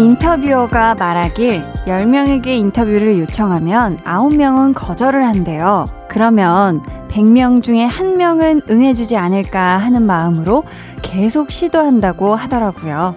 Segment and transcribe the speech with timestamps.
[0.00, 5.86] 인터뷰어가 말하길 10명에게 인터뷰를 요청하면 9명은 거절을 한대요.
[6.08, 10.64] 그러면 100명 중에 1명은 응해주지 않을까 하는 마음으로
[11.10, 13.14] 계속 시도한다고 하더라고요.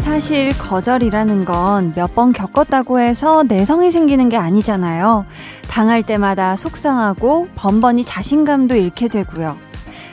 [0.00, 5.24] 사실 거절이라는 건 몇 번 겪었다고 해서 내성이 생기는 게 아니잖아요.
[5.68, 9.56] 당할 때마다 속상하고 번번이 자신감도 잃게 되고요.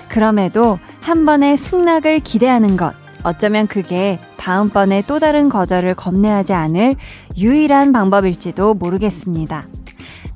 [0.09, 2.93] 그럼에도 한 번의 승낙을 기대하는 것.
[3.23, 6.95] 어쩌면 그게 다음번에 또 다른 거절을 겁내하지 않을
[7.37, 9.65] 유일한 방법일지도 모르겠습니다.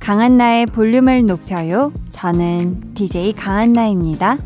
[0.00, 1.92] 강한나의 볼륨을 높여요.
[2.10, 4.38] 저는 DJ 강한나입니다.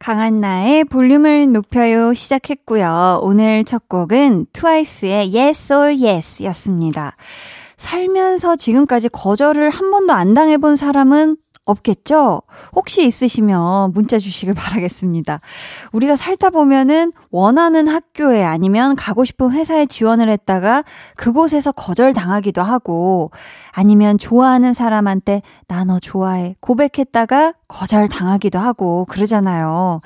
[0.00, 3.20] 강한나의 볼륨을 높여요 시작했고요.
[3.22, 7.16] 오늘 첫 곡은 트와이스의 Yes or Yes 였습니다.
[7.80, 12.42] 살면서 지금까지 거절을 한 번도 안 당해본 사람은 없겠죠?
[12.74, 15.40] 혹시 있으시면 문자 주시길 바라겠습니다.
[15.92, 20.84] 우리가 살다 보면은 원하는 학교에 아니면 가고 싶은 회사에 지원을 했다가
[21.16, 23.30] 그곳에서 거절당하기도 하고
[23.70, 30.02] 아니면 좋아하는 사람한테 나 너 좋아해 고백했다가 거절당하기도 하고 그러잖아요.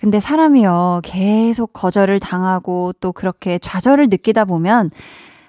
[0.00, 4.90] 근데 사람이요, 계속 거절을 당하고 또 그렇게 좌절을 느끼다 보면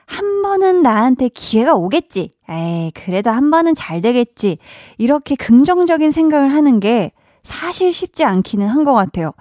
[0.06, 2.30] 한 번은 나한테 기회가 오겠지.
[2.50, 4.58] 에이, 그래도 한 번은 잘 되겠지.
[4.98, 7.12] 이렇게 긍정적인 생각을 하는 게
[7.44, 9.32] 사실 쉽지 않기는 한 것 같아요.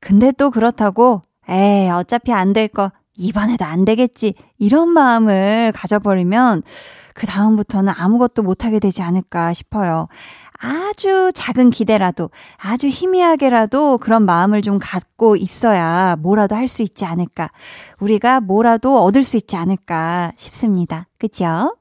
[0.00, 4.34] 근데 또 그렇다고, 에이, 어차피 안 될 거, 이번에도 안 되겠지.
[4.58, 6.62] 이런 마음을 가져버리면,
[7.14, 10.08] 그 다음부터는 아무것도 못하게 되지 않을까 싶어요.
[10.62, 17.50] 아주 작은 기대라도, 아주 희미하게라도 그런 마음을 좀 갖고 있어야 뭐라도 할 수 있지 않을까.
[17.98, 21.06] 우리가 뭐라도 얻을 수 있지 않을까 싶습니다.
[21.18, 21.76] 그쵸?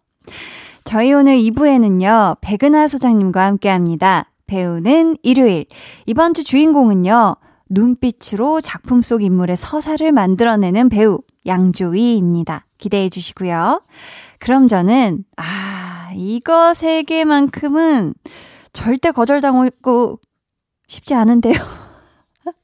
[0.85, 4.31] 저희 오늘 2부에는요, 백은하 소장님과 함께 합니다.
[4.47, 5.65] 배우는 일요일.
[6.07, 7.35] 이번 주 주인공은요,
[7.69, 12.65] 눈빛으로 작품 속 인물의 서사를 만들어내는 배우, 양조위입니다.
[12.79, 13.83] 기대해 주시고요.
[14.39, 18.15] 그럼 저는, 아, 이거 세 개만큼은
[18.73, 20.19] 절대 거절당하고
[20.87, 21.55] 싶지 않은데요.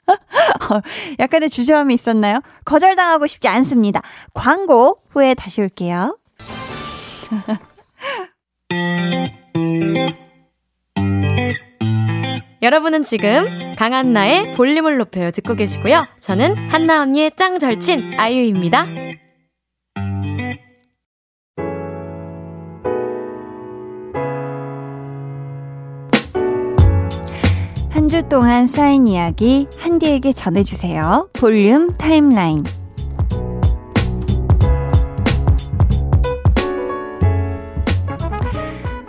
[0.07, 0.81] 어,
[1.19, 2.39] 약간의 주저함이 있었나요?
[2.65, 4.01] 거절당하고 싶지 않습니다.
[4.33, 6.17] 광고 후에 다시 올게요.
[12.61, 16.03] 여러분은 지금 강한나의 볼륨을 높여요 듣고 계시고요.
[16.19, 18.87] 저는 한나 언니의 짱 절친 아이유입니다.
[28.15, 31.31] 주 동안 쌓인 이야기 한디에게 전해주세요.
[31.33, 32.63] 볼륨 타임라인.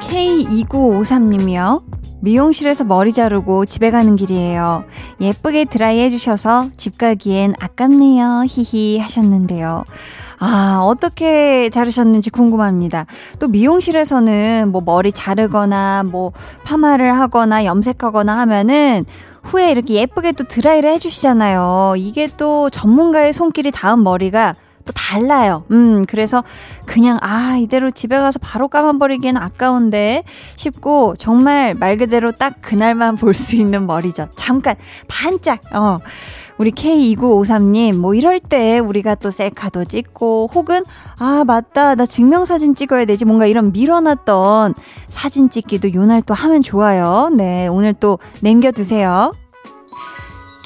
[0.01, 1.96] K2953님이요.
[2.21, 4.85] 미용실에서 머리 자르고 집에 가는 길이에요.
[5.21, 8.45] 예쁘게 드라이 해주셔서 집 가기엔 아깝네요.
[8.49, 9.85] 히히 하셨는데요.
[10.39, 13.07] 아, 어떻게 자르셨는지 궁금합니다.
[13.39, 16.33] 또 미용실에서는 뭐 머리 자르거나 뭐
[16.65, 19.05] 파마를 하거나 염색하거나 하면은
[19.45, 21.95] 후에 이렇게 예쁘게 또 드라이를 해주시잖아요.
[21.97, 24.55] 이게 또 전문가의 손길이 닿은 머리가
[24.87, 25.65] 또 달라요.
[25.73, 26.43] 음, 그래서
[26.87, 30.23] 그냥, 아, 이대로 집에 가서 바로 감아버리기엔 아까운데
[30.57, 34.29] 싶고, 정말 말 그대로 딱 그날만 볼 수 있는 머리죠.
[34.37, 34.77] 잠깐,
[35.09, 35.99] 반짝, 어.
[36.59, 40.85] 우리 K2953님, 뭐 이럴 때 우리가 또 셀카도 찍고, 혹은,
[41.19, 43.27] 아, 맞다, 나 증명사진 찍어야 되지.
[43.27, 44.73] 뭔가 이런 밀어놨던
[45.09, 47.29] 사진 찍기도 요날 또 하면 좋아요.
[47.37, 49.35] 네, 오늘 또 남겨두세요.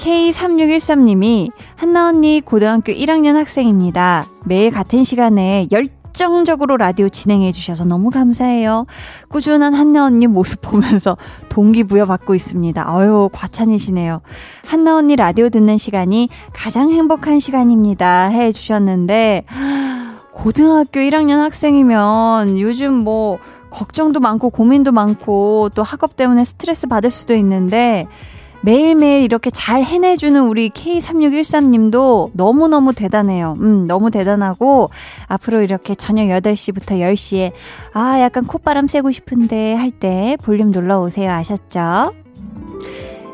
[0.00, 4.26] K3613님이 한나 언니 고등학교 1학년 학생입니다.
[4.46, 8.86] 매일 같은 시간에 열정적으로 라디오 진행해 주셔서 너무 감사해요.
[9.28, 11.18] 꾸준한 한나 언니 모습 보면서
[11.50, 12.96] 동기부여 받고 있습니다.
[12.96, 14.22] 어유 과찬이시네요.
[14.66, 18.28] 한나 언니 라디오 듣는 시간이 가장 행복한 시간입니다.
[18.28, 19.44] 해 주셨는데
[20.32, 23.38] 고등학교 1학년 학생이면 요즘 뭐
[23.68, 28.06] 걱정도 많고 고민도 많고 또 학업 때문에 스트레스 받을 수도 있는데
[28.62, 33.56] 매일매일 이렇게 잘 해내주는 우리 K3613님도 너무너무 대단해요.
[33.60, 34.90] 음, 너무 대단하고,
[35.28, 37.52] 앞으로 이렇게 저녁 8시부터 10시에,
[37.94, 41.30] 아, 약간 콧바람 쐬고 싶은데 할 때 볼륨 놀러 오세요.
[41.32, 42.14] 아셨죠?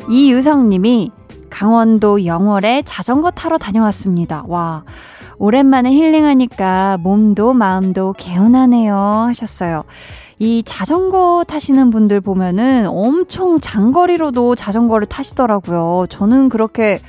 [0.09, 1.11] 이유성님이
[1.51, 4.45] 강원도 영월에 자전거 타러 다녀왔습니다.
[4.47, 4.85] 와,
[5.39, 8.95] 오랜만에 힐링하니까 몸도 마음도 개운하네요.
[8.95, 9.85] 하셨어요.
[10.39, 16.07] 이 자전거 타시는 분들 보면은 엄청 장거리로도 자전거를 타시더라고요.
[16.11, 17.01] 저는 그렇게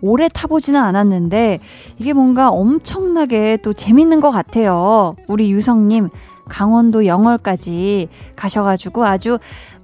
[0.00, 1.60] 오래 타보지는 않았는데
[1.98, 5.14] 이게 뭔가 엄청나게 또 재밌는 것 같아요.
[5.28, 6.08] 우리 유성님
[6.48, 9.38] 강원도 영월까지 가셔가지고 아주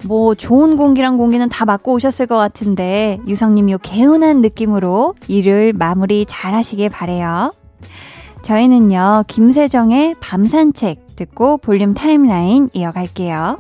[0.05, 6.27] 뭐 좋은 공기랑 공기는 다 맞고 오셨을 것 같은데 유성님 요 개운한 느낌으로 일을 마무리
[6.27, 7.53] 잘 하시길 바래요.
[8.43, 13.59] 저희는요 김세정의 밤 산책 듣고 볼륨 타임라인 이어갈게요.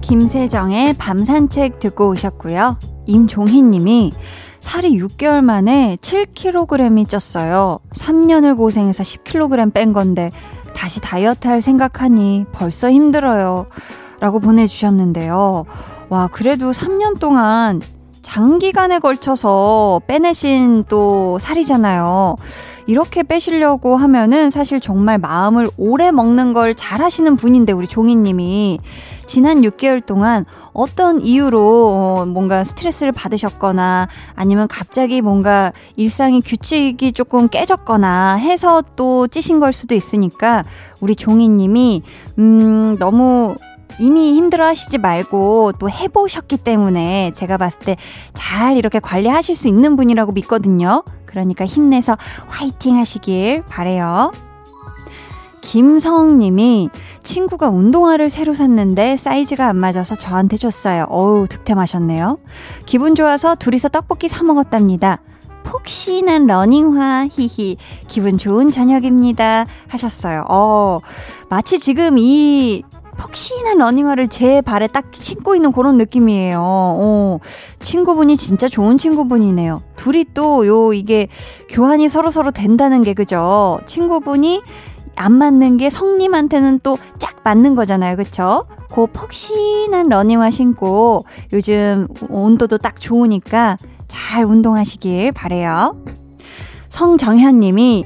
[0.00, 2.76] 김세정의 밤 산책 듣고 오셨고요.
[3.06, 4.12] 임종희 님이
[4.58, 7.80] 살이 6개월 만에 7kg이 쪘어요.
[7.94, 10.32] 3년을 고생해서 10kg 뺀 건데
[10.74, 13.66] 다시 다이어트 할 생각하니 벌써 힘들어요.
[14.18, 15.66] 라고 보내주셨는데요.
[16.08, 17.80] 와, 그래도 3년 동안
[18.22, 22.36] 장기간에 걸쳐서 빼내신 또 살이잖아요.
[22.86, 28.80] 이렇게 빼시려고 하면은 사실 정말 마음을 오래 먹는 걸 잘 하시는 분인데, 우리 종이님이.
[29.26, 37.48] 지난 6개월 동안 어떤 이유로 어, 뭔가 스트레스를 받으셨거나 아니면 갑자기 뭔가 일상의 규칙이 조금
[37.48, 40.64] 깨졌거나 해서 또 찌신 걸 수도 있으니까
[41.00, 42.02] 우리 종이님이,
[42.38, 43.54] 음, 너무
[43.98, 47.96] 이미 힘들어 하시지 말고 또 해보셨기 때문에 제가 봤을 때
[48.34, 51.04] 잘 이렇게 관리하실 수 있는 분이라고 믿거든요.
[51.24, 52.16] 그러니까 힘내서
[52.48, 54.30] 화이팅 하시길 바래요.
[55.62, 56.90] 김성님이
[57.22, 61.06] 친구가 운동화를 새로 샀는데 사이즈가 안 맞아서 저한테 줬어요.
[61.08, 62.38] 어우, 득템하셨네요.
[62.84, 65.20] 기분 좋아서 둘이서 떡볶이 사 먹었답니다.
[65.64, 67.76] 폭신한 러닝화, 히히.
[68.08, 69.64] 기분 좋은 저녁입니다.
[69.88, 70.44] 하셨어요.
[70.50, 70.98] 어,
[71.48, 72.82] 마치 지금 이
[73.22, 76.58] 폭신한 러닝화를 제 발에 딱 신고 있는 그런 느낌이에요.
[76.60, 77.38] 어,
[77.78, 79.80] 친구분이 진짜 좋은 친구분이네요.
[79.96, 81.28] 둘이 또 요 이게
[81.68, 83.78] 교환이 서로서로 된다는 게 그죠?
[83.86, 84.62] 친구분이
[85.14, 88.16] 안 맞는 게 성님한테는 또 짝 맞는 거잖아요.
[88.16, 88.66] 그쵸?
[88.92, 93.76] 그 폭신한 러닝화 신고 요즘 온도도 딱 좋으니까
[94.08, 95.96] 잘 운동하시길 바래요.
[96.88, 98.04] 성정현 님이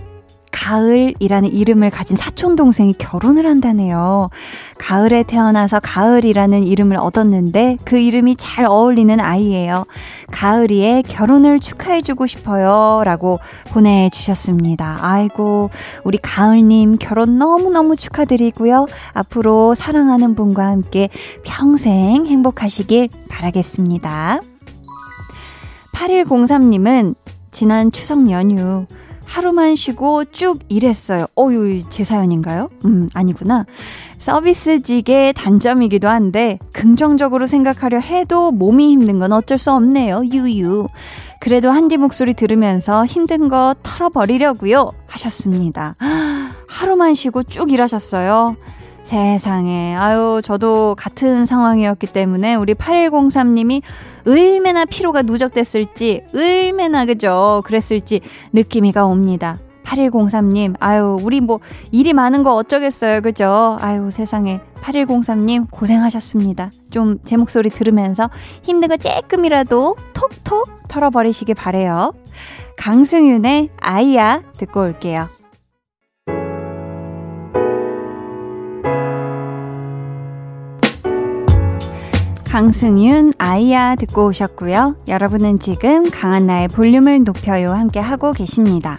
[0.56, 4.30] 가을이라는 이름을 가진 사촌 동생이 결혼을 한다네요.
[4.78, 9.84] 가을에 태어나서 가을이라는 이름을 얻었는데 그 이름이 잘 어울리는 아이예요.
[10.30, 13.02] 가을이의 결혼을 축하해주고 싶어요.
[13.04, 13.38] 라고
[13.68, 14.98] 보내주셨습니다.
[15.02, 15.68] 아이고,
[16.04, 18.86] 우리 가을님 결혼 너무 너무 축하드리고요.
[19.12, 21.10] 앞으로 사랑하는 분과 함께
[21.44, 24.40] 평생 행복하시길 바라겠습니다.
[25.92, 27.14] 8103님은
[27.50, 28.86] 지난 추석 연휴
[29.26, 31.26] 하루만 쉬고 쭉 일했어요.
[31.38, 32.70] 어유, 제 사연인가요?
[32.84, 33.66] 음, 아니구나.
[34.18, 40.22] 서비스직의 단점이기도 한데, 긍정적으로 생각하려 해도 몸이 힘든 건 어쩔 수 없네요.
[40.32, 40.88] 유유.
[41.40, 44.92] 그래도 한디 목소리 들으면서 힘든 거 털어버리려고요.
[45.06, 45.96] 하셨습니다.
[46.68, 48.56] 하루만 쉬고 쭉 일하셨어요.
[49.06, 49.94] 세상에.
[49.94, 53.80] 아유, 저도 같은 상황이었기 때문에 우리 8103님이
[54.26, 57.62] 얼마나 피로가 누적됐을지, 얼마나 그죠?
[57.64, 58.20] 그랬을지
[58.52, 59.58] 느낌이가 옵니다.
[59.84, 61.60] 8103님, 아유, 우리 뭐
[61.92, 63.20] 일이 많은 거 어쩌겠어요.
[63.20, 63.78] 그죠?
[63.80, 64.58] 아유, 세상에.
[64.82, 66.72] 8103님, 고생하셨습니다.
[66.90, 68.28] 좀 제 목소리 들으면서
[68.62, 72.12] 힘든 거 조금이라도 톡톡 털어버리시길 바래요.
[72.76, 75.35] 강승윤의 아이야 듣고 올게요.
[82.56, 84.96] 강승윤 아이야 듣고 오셨고요.
[85.08, 88.96] 여러분은 지금 강한나의 볼륨을 높여요 함께 하고 계십니다.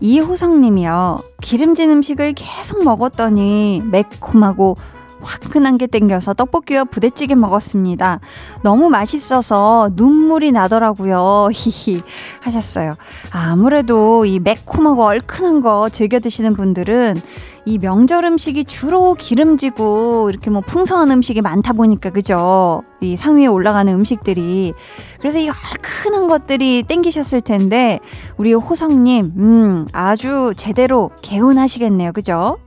[0.00, 1.18] 이호성님이요.
[1.42, 4.78] 기름진 음식을 계속 먹었더니 매콤하고
[5.22, 8.20] 화끈한 게 땡겨서 떡볶이와 부대찌개 먹었습니다.
[8.62, 11.48] 너무 맛있어서 눈물이 나더라고요.
[11.52, 12.02] 히히
[12.40, 12.94] 하셨어요.
[13.30, 17.20] 아무래도 이 매콤하고 얼큰한 거 즐겨 드시는 분들은
[17.66, 22.82] 이 명절 음식이 주로 기름지고 이렇게 뭐 풍성한 음식이 많다 보니까 그죠?
[23.00, 24.72] 이 상위에 올라가는 음식들이
[25.18, 28.00] 그래서 이 얼큰한 것들이 땡기셨을 텐데
[28.38, 32.12] 우리 호성님 음 아주 제대로 개운하시겠네요.
[32.12, 32.58] 그죠?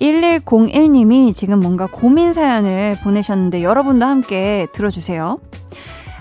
[0.00, 5.38] 1101님이 지금 뭔가 고민 사연을 보내셨는데 여러분도 함께 들어주세요.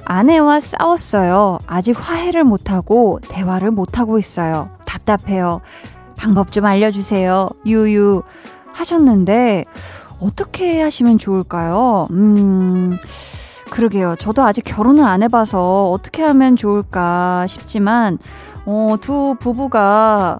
[0.05, 1.59] 아내와 싸웠어요.
[1.67, 4.69] 아직 화해를 못하고 대화를 못하고 있어요.
[4.85, 5.61] 답답해요.
[6.17, 7.47] 방법 좀 알려주세요.
[7.65, 8.23] 유유
[8.73, 9.65] 하셨는데
[10.19, 12.07] 어떻게 하시면 좋을까요?
[12.11, 12.97] 음,
[13.69, 14.15] 그러게요.
[14.17, 18.17] 저도 아직 결혼을 안 해봐서 어떻게 하면 좋을까 싶지만,
[18.65, 20.39] 어, 두 부부가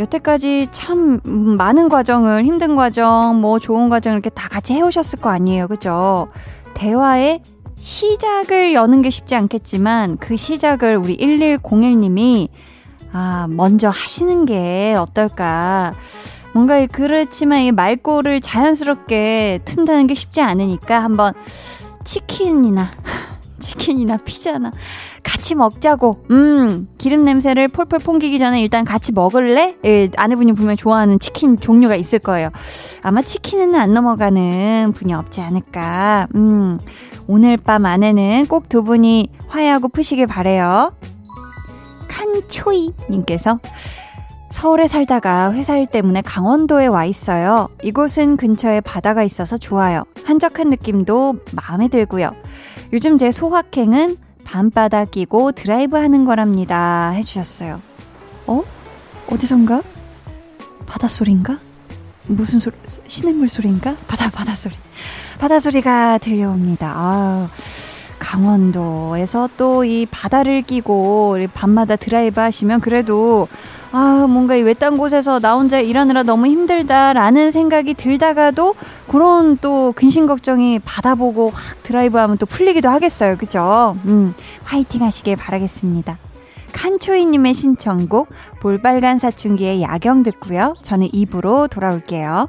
[0.00, 5.68] 여태까지 참 많은 과정을, 힘든 과정, 뭐 좋은 과정 이렇게 다 같이 해오셨을 거 아니에요.
[5.68, 6.28] 그죠?
[6.74, 7.42] 대화의
[7.76, 12.48] 시작을 여는 게 쉽지 않겠지만 그 시작을 우리 1101님이
[13.12, 15.92] 아, 먼저 하시는 게 어떨까.
[16.52, 21.34] 뭔가 그렇지만 이 말꼬를 자연스럽게 튼다는 게 쉽지 않으니까 한번
[22.04, 22.90] 치킨이나
[23.60, 24.72] 치킨이나 피자나
[25.22, 26.24] 같이 먹자고.
[26.30, 29.76] 음, 기름 냄새를 폴폴 풍기기 전에 일단 같이 먹을래?
[29.84, 32.50] 예, 아내분이 분명 좋아하는 치킨 종류가 있을 거예요.
[33.02, 36.28] 아마 치킨은 안 넘어가는 분이 없지 않을까.
[36.34, 36.78] 음,
[37.26, 40.92] 오늘 밤 안에는 꼭 두 분이 화해하고 푸시길 바래요.
[42.08, 43.58] 칸초이 님께서
[44.50, 47.68] 서울에 살다가 회사 일 때문에 강원도에 와 있어요.
[47.84, 50.02] 이곳은 근처에 바다가 있어서 좋아요.
[50.24, 52.32] 한적한 느낌도 마음에 들고요.
[52.92, 54.16] 요즘 제 소확행은
[54.50, 57.10] 밤바다 끼고 드라이브 하는 거랍니다.
[57.10, 57.80] 해주셨어요.
[58.48, 58.62] 어?
[59.28, 59.80] 어디선가?
[60.86, 61.56] 바닷소리인가?
[62.26, 62.74] 무슨 소리,
[63.06, 63.94] 시냇물 소리인가?
[64.08, 64.74] 바다, 바다 소리.
[65.38, 66.92] 바다 소리가 들려옵니다.
[66.94, 67.48] 아
[68.18, 73.46] 강원도에서 또 이 바다를 끼고 밤마다 드라이브 하시면 그래도
[73.92, 78.74] 아, 뭔가 이 외딴 곳에서 나 혼자 일하느라 너무 힘들다라는 생각이 들다가도
[79.08, 83.36] 그런 또 근심 걱정이 바다 보고 확 드라이브 하면 또 풀리기도 하겠어요.
[83.36, 83.96] 그죠?
[84.04, 86.18] 음, 화이팅 하시길 바라겠습니다.
[86.72, 88.28] 칸초이님의 신청곡
[88.60, 90.76] 볼빨간 사춘기의 야경 듣고요.
[90.82, 92.48] 저는 2부로 돌아올게요.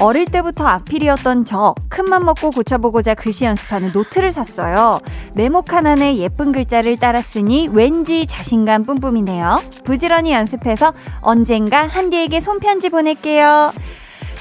[0.00, 5.00] 어릴 때부터 악필이었던 저 큰맘 먹고 고쳐보고자 글씨 연습하는 노트를 샀어요.
[5.34, 9.60] 메모 칸안에 예쁜 글자를 따랐으니 왠지 자신감 뿜뿜이네요.
[9.84, 13.72] 부지런히 연습해서 언젠가 한디에게 손편지 보낼게요.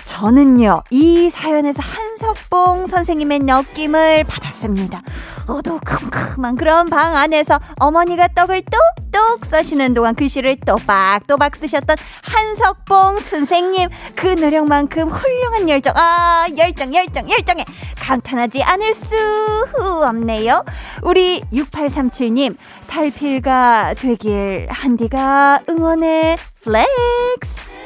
[0.07, 5.01] 저는요, 이 사연에서 한석봉 선생님의 느낌을 받았습니다.
[5.47, 8.63] 어두컴컴한 그런 방 안에서 어머니가 떡을
[9.11, 13.89] 뚝뚝 써시는 동안 글씨를 또박또박 쓰셨던 한석봉 선생님.
[14.15, 17.65] 그 노력만큼 훌륭한 열정, 아, 열정, 열정, 열정에
[17.99, 19.17] 감탄하지 않을 수
[20.07, 20.63] 없네요.
[21.03, 22.55] 우리 6837님,
[22.87, 27.77] 달필가 되길 한디가 응원해, flex!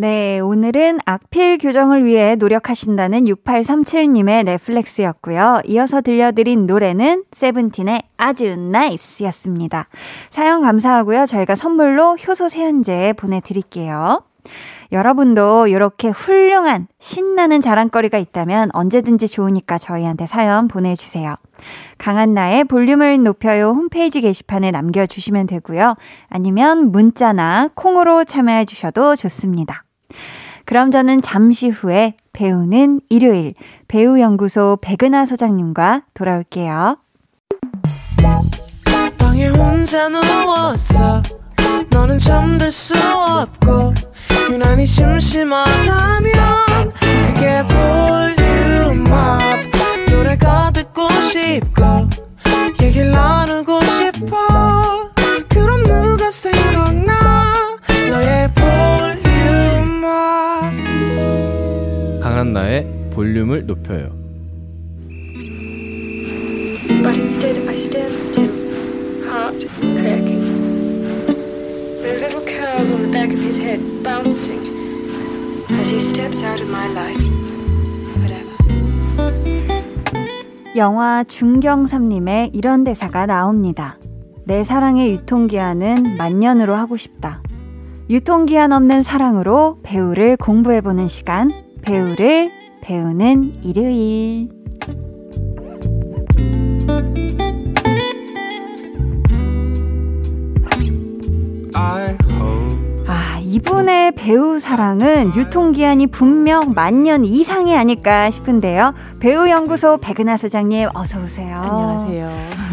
[0.00, 5.62] 네, 오늘은 악필 교정을 위해 노력하신다는 6837님의 flex였고요.
[5.66, 9.88] 이어서 들려드린 노래는 세븐틴의 아주 NICE였습니다.
[10.30, 11.26] 사연 감사하고요.
[11.26, 14.22] 저희가 선물로 효소 세연제 보내드릴게요.
[14.92, 21.34] 여러분도 이렇게 훌륭한 신나는 자랑거리가 있다면 언제든지 좋으니까 저희한테 사연 보내주세요.
[21.98, 25.96] 강한나의 볼륨을 높여요 홈페이지 게시판에 남겨주시면 되고요.
[26.28, 29.82] 아니면 문자나 콩으로 참여해 주셔도 좋습니다.
[30.64, 33.54] 그럼 저는 잠시 후에 배우는 일요일
[33.88, 36.98] 배우연구소 백은하 소장님과 돌아올게요.
[41.90, 43.94] 너는 잠들 수 없고
[44.50, 46.32] 유난히 심심하다면
[47.26, 47.62] 그게
[48.94, 49.40] 볼륨업
[50.10, 52.08] 노래가 듣고 싶고
[52.82, 55.10] 얘기를 나누고 싶어.
[55.48, 57.54] 그럼 누가 생각나?
[58.10, 58.52] 너의
[62.48, 64.16] 강한나의 볼륨을 높여요.
[67.02, 68.50] But instead I stand still,
[69.24, 70.44] heart cracking.
[72.02, 74.60] Those little curls on the back of his head bouncing
[75.78, 77.20] as he steps out of my life.
[78.18, 78.56] Whatever.
[80.76, 83.98] 영화 중경삼님의 이런 대사가 나옵니다.
[84.44, 87.42] 내 사랑의 유통기한은 만년으로 하고 싶다.
[88.08, 91.67] 유통기한 없는 사랑으로 배우를 공부해보는 시간.
[91.88, 92.52] 배우를
[92.82, 94.50] 배우는 일요일.
[103.58, 108.94] 이분의 배우 사랑은 유통기한이 분명 만년 이상이 아닐까 싶은데요.
[109.18, 111.56] 배우연구소 백은하 소장님, 어서오세요.
[111.56, 112.30] 안녕하세요.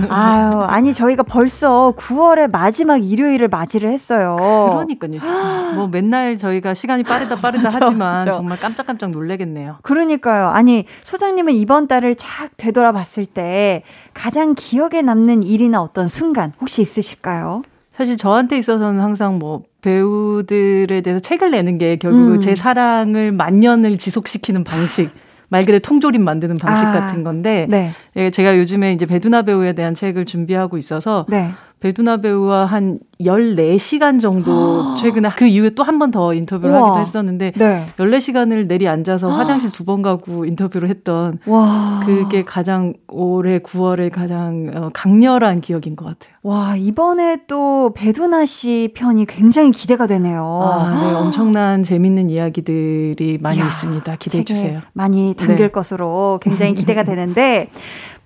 [0.10, 4.38] 아유, 아니, 저희가 벌써 9월의 마지막 일요일을 맞이를 했어요.
[4.40, 5.74] 그러니까요.
[5.74, 8.32] 뭐 맨날 저희가 시간이 빠르다 빠르다 맞아, 하지만 맞아.
[8.34, 9.78] 정말 깜짝깜짝 놀래겠네요.
[9.82, 10.50] 그러니까요.
[10.50, 13.82] 아니, 소장님은 이번 달을 착 되돌아봤을 때
[14.14, 17.64] 가장 기억에 남는 일이나 어떤 순간 혹시 있으실까요?
[17.96, 22.40] 사실 저한테 있어서는 항상 뭐 배우들에 대해서 책을 내는 게 결국 음.
[22.42, 25.10] 제 사랑을 만년을 지속시키는 방식.
[25.48, 27.92] 말 그대로 통조림 만드는 방식 아, 같은 건데 네.
[28.16, 31.52] 예, 제가 요즘에 이제 배두나 배우에 대한 책을 준비하고 있어서 네.
[31.86, 36.90] 배두나 배우와 한 14시간 정도 최근에 그 이후에 또 한 번 더 인터뷰를 우와.
[36.90, 37.86] 하기도 했었는데 네.
[37.98, 42.02] 14시간을 내리 앉아서 화장실 두 번 가고 인터뷰를 했던 와.
[42.04, 46.34] 그게 가장 올해 9월에 가장 어, 강렬한 기억인 것 같아요.
[46.42, 50.44] 와, 이번에 또 배두나 씨 편이 굉장히 기대가 되네요.
[50.44, 51.14] 아, 네.
[51.14, 54.16] 엄청난 재밌는 이야기들이 많이 야, 있습니다.
[54.16, 54.82] 기대해 주세요.
[54.94, 55.72] 많이 담길 네.
[55.72, 57.70] 것으로 굉장히 기대가 되는데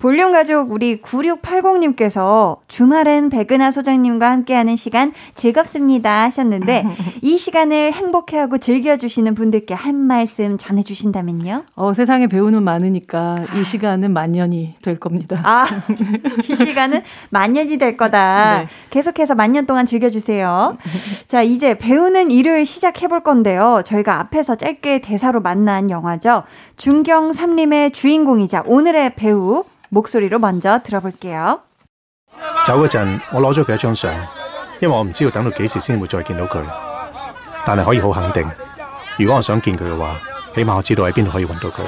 [0.00, 6.86] 볼륨 가족 우리 9680님께서 주말엔 백은하 소장님과 함께하는 시간 즐겁습니다 하셨는데
[7.20, 11.64] 이 시간을 행복해하고 즐겨주시는 분들께 한 말씀 전해주신다면요?
[11.74, 15.38] 어, 세상에 배우는 많으니까 이 시간은 만년이 될 겁니다.
[15.44, 15.66] 아,
[16.48, 18.60] 이 시간은 만년이 될 거다.
[18.60, 18.68] 네.
[18.88, 20.78] 계속해서 만년 동안 즐겨주세요.
[21.26, 23.82] 자, 이제 배우는 일요일 시작해볼 건데요.
[23.84, 26.44] 저희가 앞에서 짧게 대사로 만난 영화죠.
[26.78, 31.59] 중경 삼림의 주인공이자 오늘의 배우 목소리로 먼저 들어볼게요.
[32.65, 34.13] 走嗰陣，我攞咗佢一張相，
[34.81, 36.59] 因為我唔知道等到幾時先會再見到佢。
[37.65, 38.43] 但係可以好肯定，
[39.17, 40.15] 如果我想見佢嘅話，
[40.55, 41.81] 起碼我知道喺邊度可以揾到佢。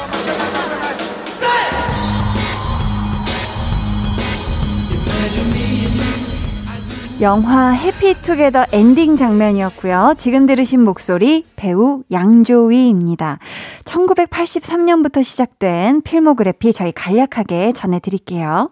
[7.22, 10.14] 영화 해피투게더 엔딩 장면이었고요.
[10.18, 13.38] 지금 들으신 목소리 배우 양조위입니다.
[13.84, 18.70] 1983년부터 시작된 필모그래피 저희 간략하게 전해드릴게요.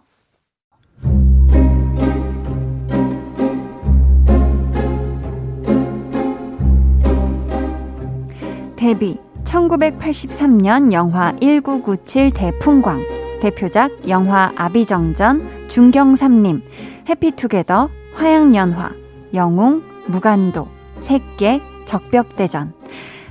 [8.74, 12.98] 데뷔 1983년 영화 1997 대풍광
[13.42, 16.62] 대표작 영화 아비정전 중경삼림
[17.08, 18.92] 해피투게더 화양연화,
[19.34, 20.68] 영웅, 무간도,
[20.98, 22.72] 새깨, 적벽대전,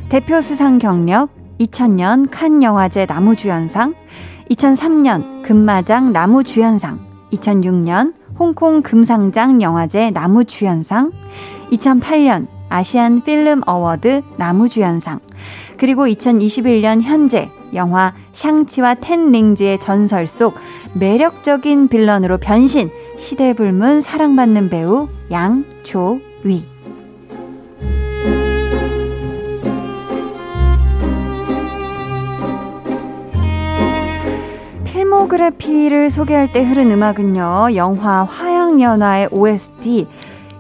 [0.10, 3.94] 대표 수상 경력 2000년 칸 영화제 나무주연상,
[4.50, 11.12] 2003년 금마장 나무주연상, 2006년 홍콩 금상장 영화제 나무주연상,
[11.72, 15.20] 2008년 Asian Film Award 남우주연상,
[15.78, 20.56] 그리고 2021년 현재 영화 샹치와 Ten Rings의 전설 속
[20.94, 22.90] 매력적인 villain으로 변신,
[23.20, 26.64] 시대불문 사랑받는 배우 양조위.
[34.86, 40.08] filmography를 소개할 때 흐른 음악은요, 영화 화양연화의 OST,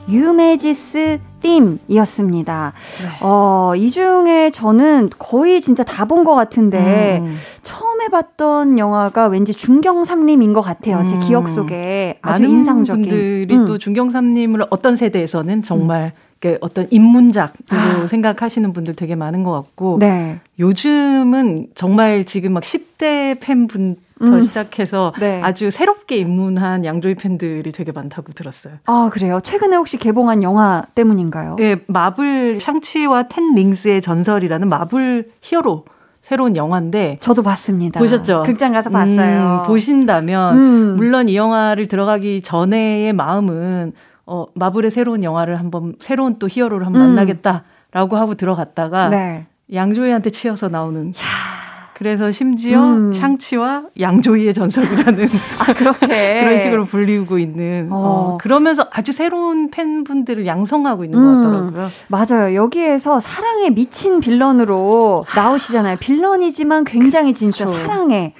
[0.09, 2.73] 유메지스 빔이었습니다.
[3.01, 3.07] 네.
[3.21, 7.37] 어, 이 중에 저는 거의 진짜 다 본 것 같은데, 음.
[7.63, 10.99] 처음 에 봤던 영화가 왠지 중경삼림인 것 같아요.
[10.99, 11.05] 음.
[11.05, 13.01] 제 기억 속에 아주 많은 인상적인.
[13.03, 13.65] 분들이 음.
[13.65, 18.07] 또 중경삼림을 어떤 세대에서는 정말 그 어떤 인문작으로 아.
[18.07, 20.39] 생각하시는 분들 되게 많은 것 같고 네.
[20.57, 24.41] 요즘은 정말 지금 막 10대 팬분부터 음.
[24.41, 25.41] 시작해서 네.
[25.43, 28.75] 아주 새롭게 입문한 양조위 팬들이 되게 많다고 들었어요.
[28.85, 29.41] 아 그래요?
[29.43, 31.57] 최근에 혹시 개봉한 영화 때문인가요?
[31.57, 35.83] 네, 마블 샹치와 Ten Rings의 전설이라는 마블 히어로
[36.29, 37.99] 새로운 영화인데 저도 봤습니다.
[37.99, 38.43] 보셨죠?
[38.45, 39.63] 극장 가서 봤어요.
[39.63, 40.95] 음, 보신다면 음.
[40.95, 43.93] 물론 이 영화를 들어가기 전에의 마음은
[44.27, 47.07] 어, Marvel의 새로운 영화를 한번 새로운 또 히어로를 한번 음.
[47.15, 49.47] 만나겠다라고 하고 들어갔다가 네.
[49.73, 51.09] 양조위한테 치여서 나오는.
[51.09, 51.58] 야.
[51.99, 53.11] 그래서 심지어 음.
[53.11, 55.27] 샹치와 양조위의 전설이라는
[55.59, 56.07] 아, 그렇게
[56.39, 57.97] 그런 식으로 불리고 있는 어.
[57.97, 61.43] 어, 그러면서 아주 새로운 팬분들을 양성하고 있는 음.
[61.43, 61.87] 것 같더라고요.
[62.07, 62.55] 맞아요.
[62.55, 65.97] 여기에서 사랑에 미친 빌런으로 나오시잖아요.
[65.99, 67.81] 빌런이지만 굉장히 진짜 그렇죠.
[67.81, 68.33] 사랑에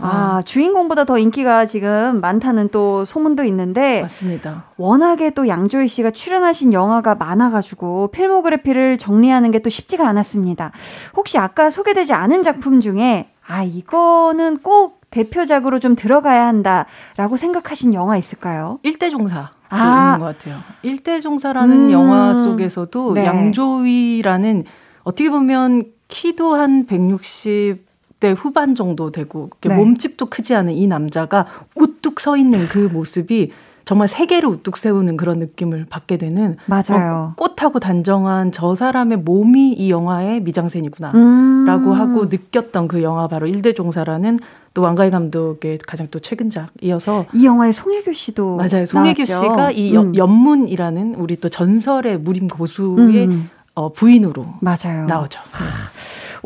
[0.00, 4.02] 아, 주인공보다 더 인기가 지금 많다는 또 소문도 있는데.
[4.02, 4.64] 맞습니다.
[4.78, 10.70] 워낙에 또 양조희 씨가 출연하신 영화가 많아가지고 필모그래피를 정리하는 게 또 쉽지가 않았습니다.
[11.16, 18.16] 혹시 아까 소개되지 않은 작품 중에 아, 이거는 꼭 대표작으로 좀 들어가야 한다라고 생각하신 영화
[18.16, 18.78] 있을까요?
[18.82, 19.50] 일대종사.
[19.68, 20.14] 아.
[20.14, 20.60] 있는 것 같아요.
[20.82, 21.90] 일대종사라는 음.
[21.90, 23.24] 영화 속에서도 네.
[23.24, 24.64] 양조위라는
[25.04, 27.85] 어떻게 보면 키도 한 160,
[28.20, 29.74] 20대 후반 정도 되고 네.
[29.74, 33.52] 몸집도 크지 않은 이 남자가 우뚝 서 있는 그 모습이
[33.84, 37.34] 정말 세계를 우뚝 세우는 그런 느낌을 받게 되는 맞아요.
[37.38, 41.92] 어, 꽃하고 단정한 저 사람의 몸이 이 영화의 미장센이구나라고 음.
[41.92, 44.40] 하고 느꼈던 그 영화 바로 일대종사라는
[44.74, 48.86] 또 왕가희 감독의 가장 또 최근작이어서 이 영화에 송혜교 씨도 맞아요.
[48.86, 49.24] 송혜교 나왔죠.
[49.24, 50.16] 씨가 이 음.
[50.16, 53.50] 연문이라는 우리 또 전설의 무림 고수의 음.
[53.74, 55.06] 어, 부인으로 맞아요.
[55.06, 55.38] 나오죠.
[55.38, 55.95] 네.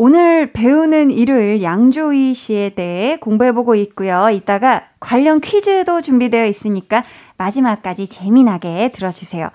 [0.02, 4.30] 오늘 배우는 일요일 양조위 씨에 대해 공부해보고 있고요.
[4.32, 7.04] 이따가 관련 퀴즈도 준비되어 있으니까
[7.36, 9.50] 마지막까지 재미나게 들어주세요.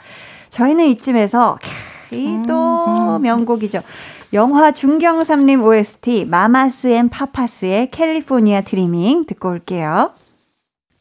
[0.50, 1.58] 저희는 이쯤에서
[2.12, 3.22] 이 또 음, 음.
[3.24, 3.82] 명곡이죠.
[4.34, 10.12] 영화 중경삼림 OST Mamas and Papas의 California Dreaming 듣고 올게요.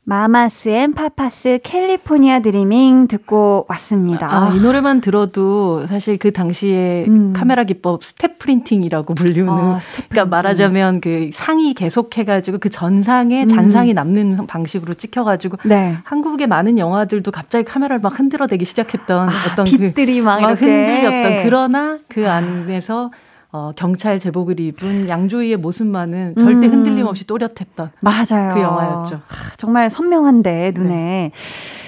[0.06, 4.28] Mamas and Papas California Dreaming 듣고 왔습니다.
[4.30, 7.32] 아, 이 노래만 들어도 사실 그 당시에 음.
[7.34, 13.44] 카메라 기법 step printing이라고 불리는 아, 그러니까 말하자면 그 상이 계속 해 가지고 그 전상에
[13.44, 13.48] 음.
[13.48, 15.96] 잔상이 남는 방식으로 찍혀 가지고 네.
[16.04, 20.42] 한국의 많은 영화들도 갑자기 카메라를 막 흔들어 대기 시작했던 아, 어떤 그 빛들이 그, 막,
[20.42, 23.10] 막 흔들렸던 그러나 그 안에서
[23.56, 26.72] 어, 경찰 제복을 입은 양조위의 모습만은 절대 음.
[26.72, 28.52] 흔들림 없이 또렷했던 맞아요.
[28.52, 29.20] 그 영화였죠.
[29.56, 30.88] 정말 선명한데 눈에.
[30.88, 31.30] 네.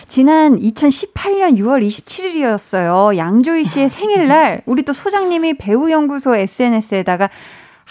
[0.07, 3.16] 지난 2018년 6월 27일이었어요.
[3.16, 7.31] 양조희 씨의 생일날 우리 또 소장님이 배우연구소 SNS에다가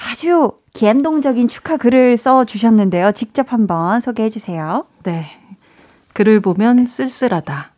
[0.09, 3.11] 아주 감동적인 축하 글을 써 주셨는데요.
[3.11, 4.85] 직접 한번 소개해 주세요.
[5.03, 5.25] 네.
[6.13, 7.73] 글을 보면 쓸쓸하다.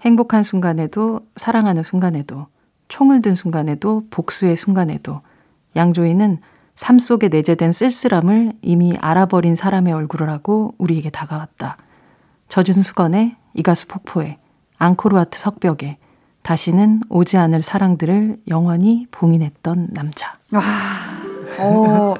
[0.00, 2.46] 행복한 순간에도 사랑하는 순간에도
[2.88, 5.20] 총을 든 순간에도 복수의 순간에도
[5.76, 6.38] 양조이는
[6.76, 11.76] 삶 속에 내재된 쓸쓸함을 이미 알아버린 사람의 얼굴을 하고 우리에게 다가왔다.
[12.48, 14.38] 젖은 수건에 이 가수 폭포에
[14.78, 15.98] 앙코르와트 석벽에
[16.42, 20.36] 다시는 오지 않을 사랑들을 영원히 봉인했던 남자.
[20.52, 20.60] 와,
[21.58, 22.14] 어,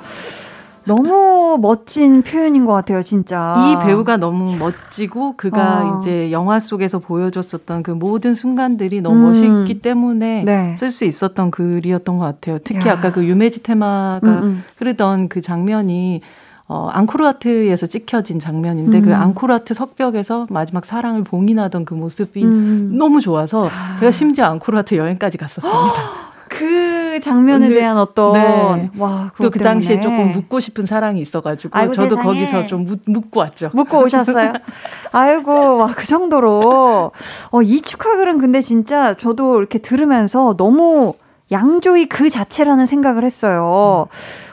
[0.87, 3.57] 너무 멋진 표현인 것 같아요, 진짜.
[3.59, 5.99] 이 배우가 너무 멋지고 그가 어.
[5.99, 9.23] 이제 영화 속에서 보여줬었던 그 모든 순간들이 너무 음.
[9.29, 10.77] 멋있기 때문에 네.
[10.77, 12.59] 쓸수 있었던 글이었던 것 같아요.
[12.62, 12.94] 특히 야.
[12.94, 14.42] 아까 그 유메지 테마가 음음.
[14.42, 14.64] 음.
[14.77, 16.20] 흐르던 그 장면이
[16.66, 19.11] 어, 앙코르와트에서 찍혀진 장면인데 그 음.
[19.11, 22.97] 그 앙코르와트 석벽에서 마지막 사랑을 봉인하던 그 모습이 음.
[22.97, 23.68] 너무 좋아서
[24.01, 25.94] 제가 심지어 앙코르와트 여행까지 갔었습니다.
[26.49, 28.90] 그 장면에 근데, 대한 어떤 네.
[28.98, 32.24] 와, 또 그 당시에 조금 묻고 싶은 사랑이 있어가지고 아이고, 저도 세상에.
[32.27, 33.70] 거기서 좀 묻, 묻고 왔죠.
[33.74, 34.53] 묻고 오셨어요.
[35.12, 37.12] 아이고 와 그 정도로
[37.50, 41.14] 어, 이 축하 글은 근데 진짜 저도 이렇게 들으면서 너무
[41.53, 44.07] 양조이 그 자체라는 생각을 했어요.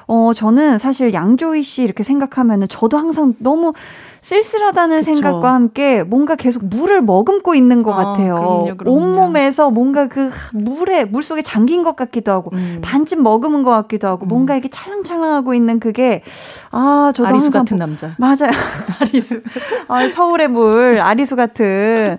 [0.08, 3.74] 어 저는 사실 양조이 씨 이렇게 생각하면은 저도 항상 너무
[4.22, 5.14] 쓸쓸하다는 그쵸.
[5.16, 8.36] 생각과 함께 뭔가 계속 물을 머금고 있는 것 아, 같아요.
[8.36, 8.98] 그럼요, 그럼요.
[8.98, 12.80] 온몸에서 뭔가 그 물에, 물 속에 잠긴 것 같기도 하고, 음.
[12.84, 14.30] 반쯤 머금은 것 같기도 하고, 음.
[14.30, 16.22] 뭔가 이렇게 찰랑찰랑하고 있는 그게,
[16.70, 17.64] 아, 저도 아리수 항상.
[17.64, 18.12] 같은 남자.
[18.20, 18.52] 맞아요.
[19.02, 19.42] 아리수.
[19.88, 22.18] 아, 서울의 물, 아리수 같은.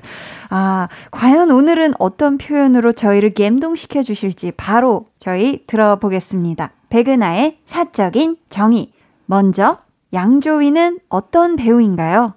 [0.50, 6.72] 아, 과연 오늘은 어떤 표현으로 저희를 갬동시켜 주실지 바로 저희 들어보겠습니다.
[6.90, 8.92] 백은하의 사적인 정의.
[9.26, 9.78] 먼저
[10.12, 12.34] 양조위는 어떤 배우인가요?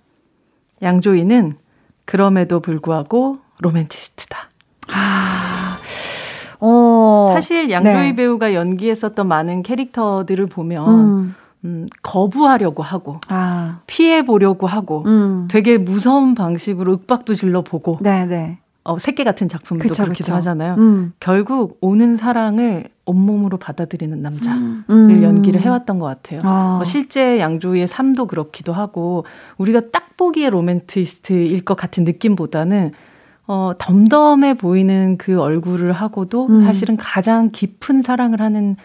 [0.82, 1.58] 양조위는
[2.06, 4.38] 그럼에도 불구하고 로맨티스트다.
[4.94, 5.78] 아,
[6.60, 8.16] 어, 사실 양조위 네.
[8.16, 11.36] 배우가 연기했었던 많은 캐릭터들을 보면 음.
[11.66, 13.80] 음, 거부하려고 하고 아.
[13.88, 15.48] 피해 보려고 하고 음.
[15.50, 18.26] 되게 무서운 방식으로 윽박도 질러 보고 네네.
[18.26, 18.60] 네.
[18.84, 20.36] 어, 새끼 같은 작품도 그쵸, 그렇기도 그쵸.
[20.36, 20.76] 하잖아요.
[20.76, 21.14] 음.
[21.20, 25.24] 결국 오는 사랑을 온몸으로 받아들이는 남자를 음.
[25.24, 26.40] 연기를 해왔던 것 같아요.
[26.44, 26.76] 아.
[26.76, 29.26] 뭐 실제 양조위의 삶도 그렇기도 하고
[29.58, 32.92] 우리가 딱 보기에 로맨티스트일 것 같은 느낌보다는
[33.48, 36.64] 어, 덤덤해 보이는 그 얼굴을 하고도 음.
[36.66, 38.76] 사실은 가장 깊은 사랑을 하는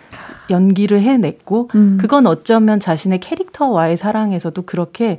[0.51, 1.97] 연기를 해냈고, 음.
[1.99, 5.19] 그건 어쩌면 자신의 캐릭터와의 사랑에서도 그렇게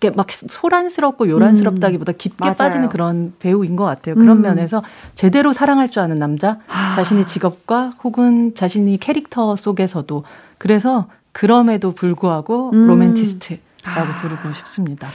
[0.00, 2.54] 이렇게 막 소란스럽고 요란스럽다기보다 깊게 맞아요.
[2.54, 4.14] 빠지는 그런 배우인 것 같아요.
[4.14, 4.42] 그런 음.
[4.42, 4.82] 면에서
[5.14, 6.94] 제대로 사랑할 줄 아는 남자, 아.
[6.96, 10.24] 자신의 직업과 혹은 자신이 캐릭터 속에서도
[10.56, 12.86] 그래서 그럼에도 불구하고 음.
[12.86, 14.20] 로맨티스트라고 아.
[14.22, 15.06] 부르고 싶습니다.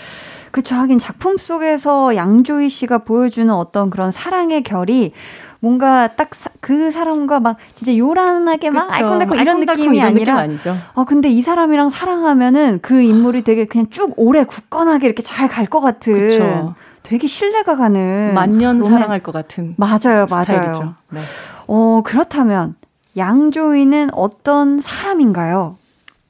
[0.52, 0.76] 그쵸.
[0.76, 5.12] 하긴 작품 속에서 양조위 씨가 보여주는 어떤 그런 사랑의 결이
[5.60, 6.30] 뭔가 딱
[6.62, 11.42] 그 사람과 막 진짜 요란하게 막 알콩달콩 이런 느낌이 이런 아니라 느낌 어 근데 이
[11.44, 16.76] 사람이랑 사랑하면은 그 인물이 되게 그냥 쭉 오래 굳건하게 이렇게 잘 갈 것 같은 그쵸.
[17.04, 18.94] 되게 신뢰가 가는 만년 로맨...
[18.98, 21.22] 사랑할 것 같은 맞아요 맞아요 네.
[21.68, 22.76] 어 그렇다면
[23.16, 25.78] 양조위는 어떤 사람인가요?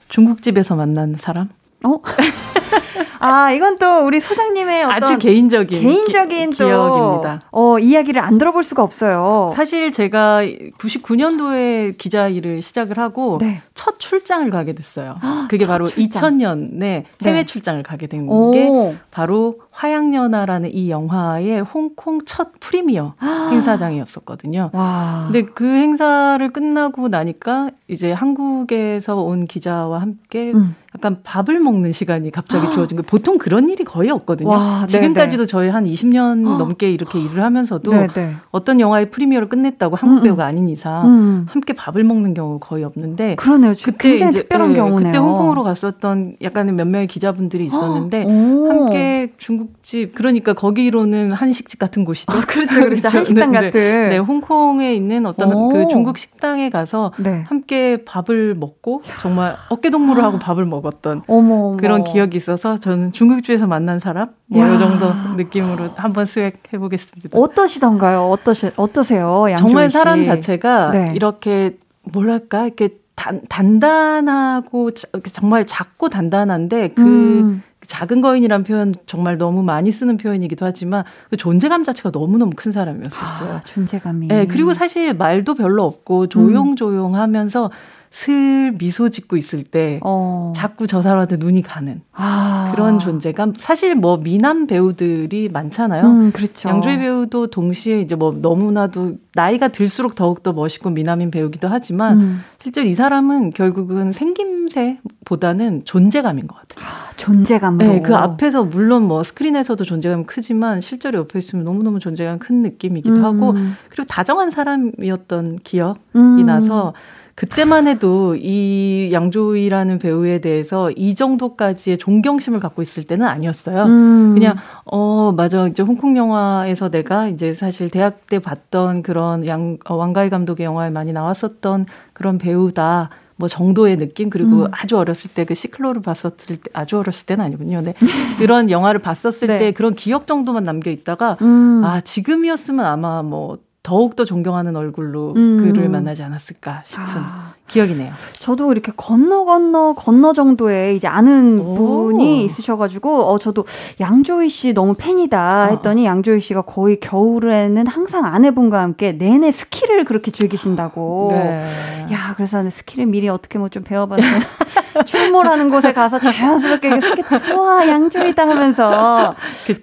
[0.10, 1.50] 중국집에서 만난 사람?
[1.84, 2.00] 어?
[3.20, 7.42] 아, 이건 또 우리 소장님의 어떤 아주 개인적인 개인적인 기, 또 기억입니다.
[7.52, 9.52] 어, 이야기를 안 들어볼 수가 없어요.
[9.54, 10.42] 사실 제가
[10.78, 13.62] 99년도에 기자 일을 시작을 하고 네.
[13.74, 15.16] 첫 출장을 가게 됐어요.
[15.50, 16.38] 그게 바로 출장.
[16.38, 17.46] 2000년에 해외 네.
[17.46, 23.14] 출장을 가게 된 게 바로 화양연화라는 이 영화의 홍콩 첫 프리미어
[23.52, 24.70] 행사장이었었거든요.
[24.74, 25.24] 와.
[25.32, 30.76] 근데 그 행사를 끝나고 나니까 이제 한국에서 온 기자와 함께 음.
[30.96, 33.06] 약간 밥을 먹는 시간이 갑자기 주어진 거예요.
[33.08, 34.50] 보통 그런 일이 거의 없거든요.
[34.50, 35.48] 와, 지금까지도 네네.
[35.48, 36.58] 저희 한 20년 어.
[36.58, 38.36] 넘게 이렇게 일을 하면서도 네네.
[38.52, 40.24] 어떤 영화의 프리미어를 끝냈다고 한국 음, 음.
[40.24, 41.46] 배우가 아닌 이상 음.
[41.50, 43.74] 함께 밥을 먹는 경우 거의 없는데 그러네요.
[43.84, 45.12] 그때 굉장히 이제, 특별한 네, 경우네요.
[45.12, 52.38] 그때 홍콩으로 갔었던 약간 몇 명의 기자분들이 있었는데 함께 중국집 그러니까 거기로는 한식집 같은 곳이죠.
[52.38, 53.10] 아, 그렇죠, 그렇죠.
[53.10, 53.66] 한식당 네, 네.
[53.68, 54.10] 같은.
[54.12, 55.70] 네, 홍콩에 있는 어떤 오.
[55.70, 57.44] 그 중국 식당에 가서 네.
[57.48, 60.85] 함께 밥을 먹고 정말 어깨 동무를 하고 밥을 먹.
[60.86, 61.78] 먹었던 어머, 어머.
[61.78, 67.38] 그런 기억이 있어서 저는 중국집에서 만난 사람 뭐 이 정도 느낌으로 한번 수액해 보겠습니다.
[67.38, 68.30] 어떠시던가요?
[68.30, 69.46] 어떠시 어떠세요?
[69.58, 71.14] 정말 사람 자체가 네.
[71.16, 74.92] 이렇게 뭐랄까 이렇게 단, 단단하고
[75.32, 77.64] 정말 작고 단단한데 그 음.
[77.88, 83.54] 작은 거인이란 표현 정말 너무 많이 쓰는 표현이기도 하지만 그 존재감 자체가 너무너무 큰 사람이었었어요.
[83.54, 84.28] 아, 존재감이.
[84.28, 87.70] 네, 그리고 사실 말도 별로 없고 조용조용하면서 음.
[88.16, 90.54] 슬 미소 짓고 있을 때 어.
[90.56, 92.72] 자꾸 저 사람한테 눈이 가는 아.
[92.74, 93.52] 그런 존재감.
[93.58, 96.06] 사실 뭐 미남 배우들이 많잖아요.
[96.06, 96.70] 음, 그렇죠.
[96.70, 102.42] 양조희 배우도 동시에 이제 뭐 너무나도 나이가 들수록 더욱더 멋있고 미남인 배우기도 하지만 음.
[102.64, 106.88] 실제로 이 사람은 결국은 생김새보다는 존재감인 것 같아요.
[106.88, 107.86] 아, 존재감으로.
[107.86, 113.18] 네, 그 앞에서 물론 뭐 스크린에서도 존재감이 크지만 실제로 옆에 있으면 너무너무 존재감 큰 느낌이기도
[113.18, 113.26] 음.
[113.26, 113.56] 하고
[113.90, 116.46] 그리고 다정한 사람이었던 기억이 음.
[116.46, 116.94] 나서
[117.36, 123.84] 그때만 해도 이 양조위라는 배우에 대해서 이 정도까지의 존경심을 갖고 있을 때는 아니었어요.
[123.84, 124.34] 음.
[124.34, 129.96] 그냥 어 맞아 이제 홍콩 영화에서 내가 이제 사실 대학 때 봤던 그런 양 어,
[129.96, 133.10] 왕가희 감독의 영화에 많이 나왔었던 그런 배우다.
[133.38, 134.68] 뭐 정도의 느낌 그리고 음.
[134.72, 137.82] 아주 어렸을 때 그 시클로를 봤었을 때 아주 어렸을 때는 아니군요.
[137.82, 137.94] 네.
[138.40, 139.60] 그런 영화를 봤었을 네.
[139.60, 141.82] 때 그런 기억 정도만 남겨 있다가 음.
[141.84, 145.58] 아 지금이었으면 아마 뭐 더욱더 존경하는 얼굴로 음.
[145.60, 147.54] 그를 만나지 않았을까 싶은 아.
[147.68, 148.14] 기억이네요.
[148.40, 151.74] 저도 이렇게 건너 건너 건너 정도의 이제 아는 오.
[151.74, 153.66] 분이 있으셔가지고 어 저도
[154.00, 155.72] 양조희 씨 너무 팬이다 어.
[155.72, 156.12] 했더니 어.
[156.12, 161.30] 양조희 씨가 거의 겨울에는 항상 아내분과 함께 내내 스키를 그렇게 즐기신다고.
[161.34, 162.08] 네.
[162.14, 164.22] 야 그래서 스키를 미리 어떻게 뭐 좀 배워봐서
[165.06, 167.22] 출몰하는 곳에 가서 자연스럽게 스키
[167.58, 169.36] 와 양조희다 하면서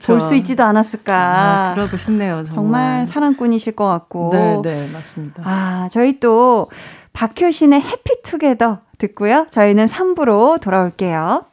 [0.06, 1.12] 볼 수 있지도 않았을까.
[1.14, 2.44] 아, 그러고 싶네요.
[2.44, 2.50] 정말.
[2.52, 4.30] 정말 사랑꾼이실 것 같고.
[4.32, 5.42] 네, 네 맞습니다.
[5.44, 6.68] 아 저희 또
[7.12, 9.46] 박효신의 해피투게더 듣고요.
[9.50, 11.46] 저희는 3부로 돌아올게요.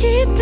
[0.00, 0.39] 싶은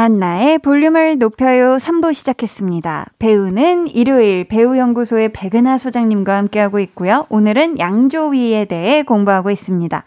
[0.00, 3.06] 강한나의 볼륨을 높여요 3부 시작했습니다.
[3.18, 7.26] 배우는 일요일 배우연구소의 백은하 소장님과 함께하고 있고요.
[7.28, 10.02] 오늘은 양조위에 대해 공부하고 있습니다.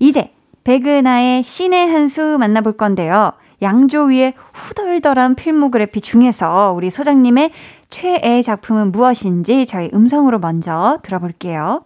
[0.00, 0.32] 이제
[0.64, 3.32] 백은하의 신의 한 수 만나볼 건데요.
[3.62, 7.52] 양조위의 후덜덜한 필모그래피 중에서 우리 소장님의
[7.90, 11.84] 최애 작품은 무엇인지 저희 음성으로 먼저 들어볼게요.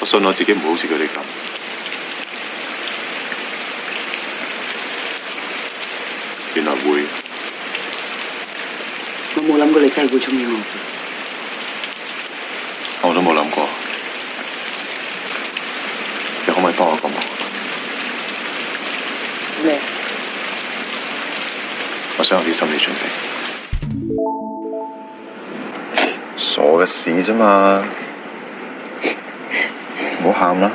[0.00, 1.27] 我信我自己唔好似佢哋咁。
[6.59, 7.05] 原來會。
[9.35, 10.59] 我冇諗過你真係會中意我。
[13.07, 13.65] 我都冇諗過。
[16.45, 17.15] 你可唔可以幫我個忙？
[19.63, 19.79] 咩？
[22.17, 23.07] 我想有啲心理準備。
[26.35, 27.85] 傻嘅事啫嘛，
[30.25, 30.69] 唔好喊啦。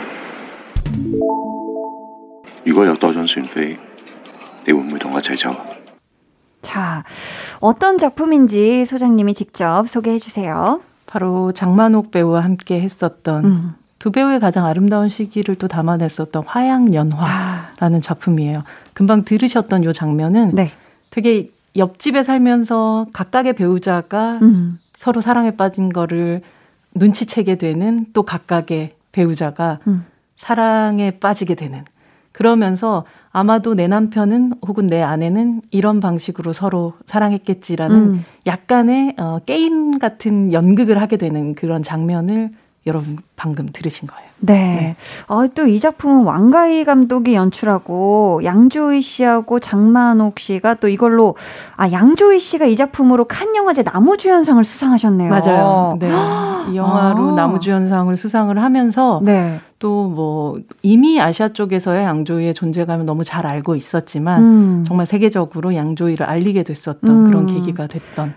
[2.64, 3.76] 如果有多張船飛，
[4.64, 5.73] 你會唔會同我一齊走？
[6.64, 7.04] 자,
[7.60, 10.80] 어떤 작품인지 소장님이 직접 소개해 주세요.
[11.06, 13.74] 바로 장만옥 배우와 함께 했었던 음.
[14.00, 18.00] 두 배우의 가장 아름다운 시기를 또 담아냈었던 화양연화라는 아.
[18.02, 18.64] 작품이에요.
[18.92, 20.68] 금방 들으셨던 요 장면은 네.
[21.10, 24.80] 되게 옆집에 살면서 각각의 배우자가 음.
[24.98, 26.40] 서로 사랑에 빠진 거를
[26.94, 30.04] 눈치채게 되는 또 각각의 배우자가 음.
[30.36, 31.84] 사랑에 빠지게 되는
[32.34, 38.24] 그러면서 아마도 내 남편은 혹은 내 아내는 이런 방식으로 서로 사랑했겠지라는 음.
[38.44, 42.50] 약간의 어, 게임 같은 연극을 하게 되는 그런 장면을
[42.86, 44.28] 여러분 방금 들으신 거예요.
[44.40, 44.54] 네.
[44.54, 44.96] 네.
[45.28, 51.34] 아, 또이 작품은 왕가희 감독이 연출하고 양조희 씨하고 장만옥 씨가 또 이걸로
[51.76, 55.30] 아 양조희 씨가 이 작품으로 칸 영화제 나무주연상을 수상하셨네요.
[55.30, 55.96] 맞아요.
[55.98, 56.10] 네.
[56.70, 57.34] 이 영화로 아.
[57.34, 59.60] 나무주연상을 수상을 하면서 네.
[59.78, 64.84] 또뭐 이미 아시아 쪽에서의 양조위의 존재감을 너무 잘 알고 있었지만 음.
[64.86, 67.24] 정말 세계적으로 양조위를 알리게 됐었던 음.
[67.24, 68.34] 그런 계기가 됐던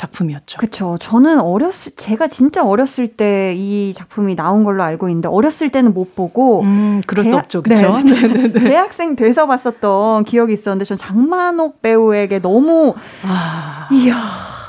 [0.00, 0.58] 작품이었죠.
[0.58, 0.96] 그렇죠.
[0.98, 6.14] 저는 어렸을 제가 진짜 어렸을 때 이 작품이 나온 걸로 알고 있는데 어렸을 때는 못
[6.14, 7.62] 보고 음, 그럴 대학, 수 없죠.
[7.62, 7.98] 그렇죠.
[8.04, 13.88] 네, 대학생 돼서 봤었던 기억이 있었는데 전 장만옥 배우에게 너무 아...
[13.92, 14.16] 이야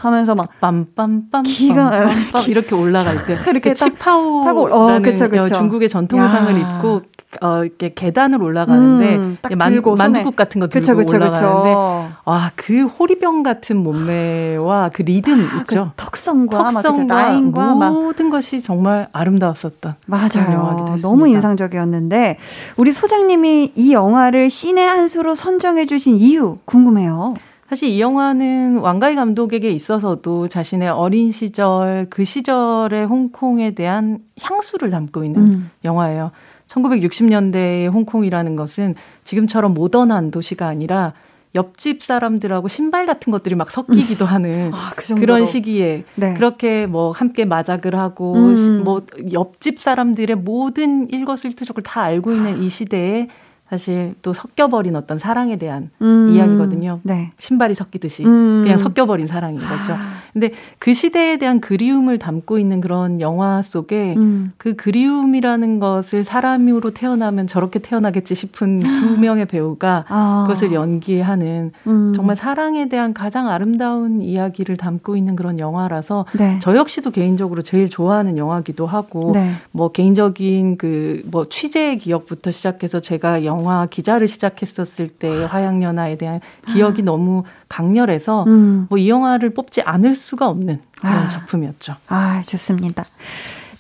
[0.02, 1.91] 하면서 막 빰빰빰 기가
[2.32, 5.56] 빰빰 이렇게 올라갈 때 이렇게 치파오라는 어, 그쵸, 그쵸.
[5.56, 7.02] 중국의 전통 의상을 입고
[7.39, 13.44] 어, 이렇게 계단을 올라가는데 음, 만, 만두국 같은 거 들고 그쵸, 그쵸, 올라가는데 와그 호리병
[13.44, 15.91] 같은 몸매와 그 리듬 아, 그 있죠.
[15.96, 20.98] 그 턱성과, 턱성과 라인과 모든 것이 정말 아름다웠었던 맞아요.
[21.02, 22.38] 너무 인상적이었는데
[22.78, 27.34] 우리 소장님이 이 영화를 신의 한 수로 선정해 주신 이유 궁금해요.
[27.72, 35.24] 사실 이 영화는 왕가희 감독에게 있어서도 자신의 어린 시절 그 시절의 홍콩에 대한 향수를 담고
[35.24, 35.72] 있는 음.
[35.86, 36.32] 영화예요.
[36.71, 41.13] 1960년대의 홍콩이라는 것은 지금처럼 모던한 도시가 아니라
[41.53, 46.34] 옆집 사람들하고 신발 같은 것들이 막 섞이기도 하는 아, 그 그런 시기에 네.
[46.36, 48.84] 그렇게 뭐 함께 마작을 하고 음.
[48.86, 49.01] 뭐
[49.34, 53.27] 옆집 사람들의 모든 일거수일투족을 다 알고 있는 이 시대에
[53.69, 56.99] 사실 또 섞여버린 어떤 사랑에 대한 음, 이야기거든요.
[57.03, 57.31] 네.
[57.38, 58.63] 신발이 섞이듯이 음.
[58.63, 59.95] 그냥 섞여버린 사랑인 거죠.
[60.32, 60.34] 아.
[60.34, 64.52] 근데 그 시대에 대한 그리움을 담고 있는 그런 영화 속에 음.
[64.58, 70.44] 그 그리움이라는 것을 사람으로 태어나면 저렇게 태어나겠지 싶은 두 명의 배우가 아.
[70.48, 72.13] 그것을 연기하는 음.
[72.15, 76.60] 정말 사랑에 대한 가장 아름다운 이야기를 담고 있는 그런 영화라서 네.
[76.62, 79.52] 저 역시도 개인적으로 제일 좋아하는 영화기도 하고 네.
[79.72, 86.39] 뭐 개인적인 그 뭐 취재의 기억부터 시작해서 제가 영 영화 기자를 시작했었을 때 화양연화에 대한
[86.67, 88.88] 기억이 너무 강렬해서 음.
[88.89, 91.27] 뭐이 영화를 뽑지 않을 수가 없는 그런 아.
[91.27, 91.95] 작품이었죠.
[92.07, 93.05] 아, 좋습니다.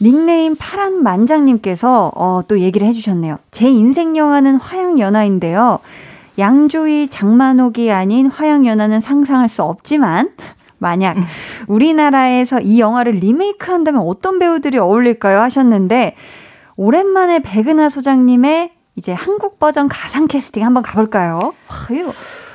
[0.01, 3.37] 닉네임 파란 만장님께서 어, 또 얘기를 해주셨네요.
[3.51, 5.79] 제 인생 영화는 화양연화인데요.
[6.39, 10.31] 양조위 장만옥이 아닌 화양연화는 상상할 수 없지만
[10.79, 11.23] 만약 음.
[11.67, 15.39] 우리나라에서 이 영화를 리메이크한다면 어떤 배우들이 어울릴까요?
[15.39, 16.15] 하셨는데
[16.75, 21.39] 오랜만에 백은하 소장님의 이제 한국 버전 가상 캐스팅 한번 가볼까요?
[21.39, 22.11] 와, 이거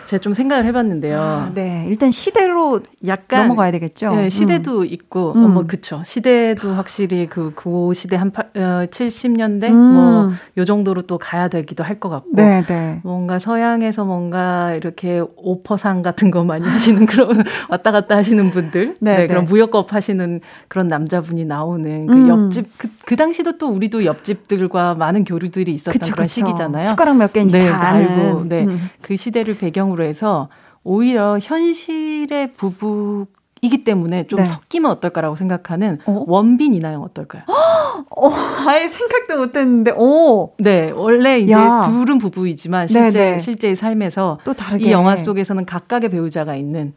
[0.07, 1.21] 제가 좀 생각을 해봤는데요.
[1.21, 4.15] 아, 네, 일단 시대로 약간 넘어가야 되겠죠.
[4.15, 4.87] 네, 시대도 음.
[4.87, 5.45] 있고, 음.
[5.45, 6.01] 어, 뭐 그쵸.
[6.05, 10.37] 시대도 확실히 그, 그 시대 한 8, 어, 70년대 음.
[10.55, 13.01] 뭐요 정도로 또 가야 되기도 할 것 같고, 네, 네.
[13.05, 19.17] 뭔가 서양에서 뭔가 이렇게 오퍼상 같은 거 많이 하시는 그런 왔다 갔다 하시는 분들, 네,
[19.17, 19.51] 네 그런 네.
[19.51, 22.29] 무역업 하시는 그런 남자분이 나오는 그 음.
[22.29, 26.35] 옆집 그, 그 당시도 또 우리도 옆집들과 많은 교류들이 있었던 그쵸, 그런 그쵸.
[26.35, 26.85] 시기잖아요.
[26.85, 28.91] 숟가락 몇 개인지 네, 다 알고, 네, 음.
[29.01, 30.49] 그 시대를 배경으로 방식으로 해서
[30.85, 33.27] 오히려 현실의 부부
[33.63, 34.47] 이기 때문에 좀 네.
[34.47, 36.25] 섞이면 어떨까라고 생각하는 어?
[36.29, 37.43] 원빈 이나영 어떨까요?
[37.49, 38.31] 어,
[38.69, 40.53] 아예 생각도 못했는데, 오.
[40.59, 41.89] 네, 원래 이제 야.
[41.89, 43.39] 둘은 부부이지만 실제 네네.
[43.39, 46.93] 실제의 삶에서 또 다르게 이 영화 속에서는 각각의 배우자가 있는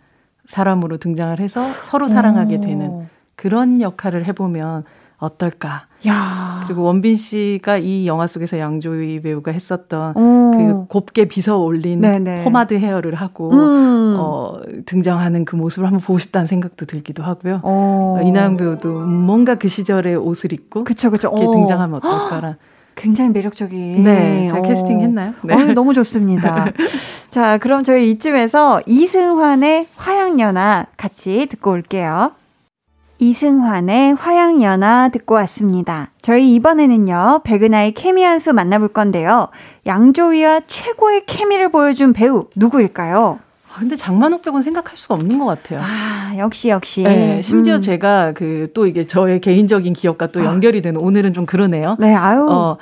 [0.49, 2.61] 사람으로 등장을 해서 서로 사랑하게 오.
[2.61, 4.83] 되는 그런 역할을 해보면
[5.19, 5.85] 어떨까.
[6.07, 6.63] 야.
[6.65, 10.51] 그리고 원빈 씨가 이 영화 속에서 양조위 배우가 했었던 오.
[10.51, 12.43] 그 곱게 빗어 올린 네네.
[12.43, 14.15] 포마드 헤어를 하고 음.
[14.17, 17.59] 어, 등장하는 그 모습을 한번 보고 싶다는 생각도 들기도 하고요.
[17.63, 21.29] 어, 이나영 배우도 뭔가 그 시절의 옷을 입고 그쵸, 그쵸.
[21.29, 21.51] 이렇게 오.
[21.51, 22.55] 등장하면 어떨까라.
[22.95, 24.03] 굉장히 매력적인.
[24.03, 25.33] 네, 잘 캐스팅 했나요?
[25.41, 25.53] 네.
[25.53, 26.65] 어, 너무 좋습니다.
[27.29, 32.31] 자, 그럼 저희 이쯤에서 이승환의 화양연화 같이 듣고 올게요.
[33.19, 36.11] 이승환의 화양연화 듣고 왔습니다.
[36.21, 39.49] 저희 이번에는요, 백은하의 케미 한 수 만나볼 건데요.
[39.85, 43.39] 양조위와 최고의 케미를 보여준 배우, 누구일까요?
[43.69, 45.81] 아, 근데 장만옥 배우는 생각할 수가 없는 것 같아요.
[45.83, 47.03] 아, 역시, 역시.
[47.03, 47.81] 네, 심지어 음.
[47.81, 51.97] 제가 그 또 이게 저의 개인적인 기억과 또 연결이 되는 오늘은 좀 그러네요.
[51.99, 52.47] 네, 아유.
[52.49, 52.77] 어,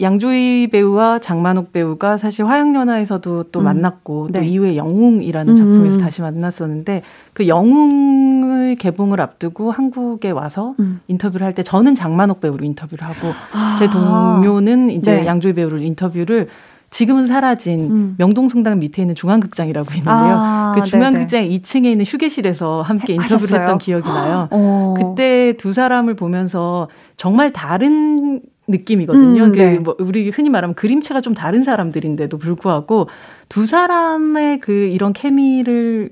[0.00, 3.64] 양조희 배우와 장만옥 배우가 사실 화양연화에서도 또 음.
[3.64, 4.40] 만났고 네.
[4.40, 6.00] 또 이후에 영웅이라는 작품에서 음.
[6.00, 11.00] 다시 만났었는데 그 영웅을 개봉을 앞두고 한국에 와서 음.
[11.08, 13.76] 인터뷰를 할 때 저는 장만옥 배우로 인터뷰를 하고 아.
[13.78, 15.26] 제 동료는 이제 네.
[15.26, 16.48] 양조희 배우를 인터뷰를
[16.90, 18.14] 지금은 사라진 음.
[18.18, 20.12] 명동성당 밑에 있는 중앙극장이라고 있는데요.
[20.14, 23.60] 아, 그 중앙극장 2층에 있는 휴게실에서 함께 인터뷰를 하셨어요?
[23.62, 24.48] 했던 기억이 나요.
[24.52, 24.94] 오.
[24.96, 29.44] 그때 두 사람을 보면서 정말 다른 느낌이거든요.
[29.44, 29.78] 음, 그 네.
[29.78, 33.08] 뭐 우리 흔히 말하면 그림체가 좀 다른 사람들인데도 불구하고
[33.48, 36.10] 두 사람의 그 이런 케미를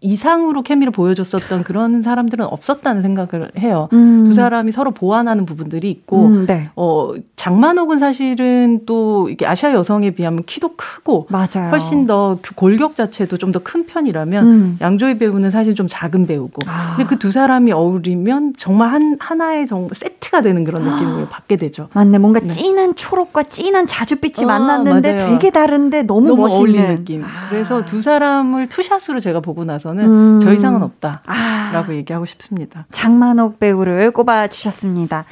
[0.00, 3.88] 이상으로 케미를 보여줬었던 그런 사람들은 없었다는 생각을 해요.
[3.94, 4.24] 음.
[4.26, 6.68] 두 사람이 서로 보완하는 부분들이 있고, 음, 네.
[6.76, 11.70] 어, 장만옥은 사실은 또 이게 아시아 여성에 비하면 키도 크고, 맞아요.
[11.70, 14.78] 훨씬 더 골격 자체도 좀 더 큰 편이라면, 음.
[14.82, 16.96] 양조희 배우는 사실 좀 작은 배우고, 아.
[16.96, 21.28] 근데 그 두 사람이 어울리면 정말 한, 하나의 정말 세트가 되는 그런 느낌을 아.
[21.30, 21.88] 받게 되죠.
[21.94, 22.18] 맞네.
[22.18, 22.48] 뭔가 네.
[22.48, 25.30] 진한 초록과 진한 자줏빛이 아, 만났는데 맞아요.
[25.30, 26.60] 되게 다른데 너무, 너무 멋있는.
[26.60, 27.22] 어울리는 느낌.
[27.48, 30.40] 그래서 두 사람을 two shot으로 제가 보고 나서 저는 음.
[30.40, 31.86] 저 이상은 없다라고 아.
[31.90, 32.86] 얘기하고 싶습니다.
[32.90, 35.24] 장만옥 배우를 꼽아 주셨습니다.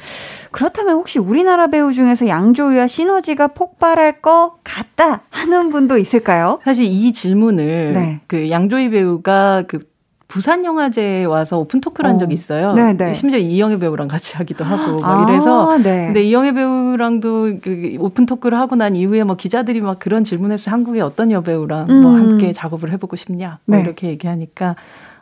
[0.51, 6.59] 그렇다면 혹시 우리나라 배우 중에서 양조위와 시너지가 폭발할 것 같다 하는 분도 있을까요?
[6.63, 8.21] 사실 이 질문을 네.
[8.27, 9.79] 그 양조위 배우가 그
[10.33, 12.33] 부산 영화제에 와서 open talk를 한 적이 어.
[12.33, 12.73] 있어요.
[12.73, 12.93] 네네.
[12.93, 13.13] 네.
[13.13, 15.77] 심지어 이영애 배우랑 같이 하기도 하고 막 아, 이래서.
[15.77, 16.07] 네.
[16.07, 21.01] 근데 이영애 배우랑도 그 open talk를 하고 난 이후에 뭐 기자들이 막 그런 질문해서 한국의
[21.01, 22.01] 어떤 여배우랑 뭐 음.
[22.01, 23.83] 뭐 함께 작업을 해보고 싶냐 뭐 네.
[23.83, 24.75] 이렇게 얘기하니까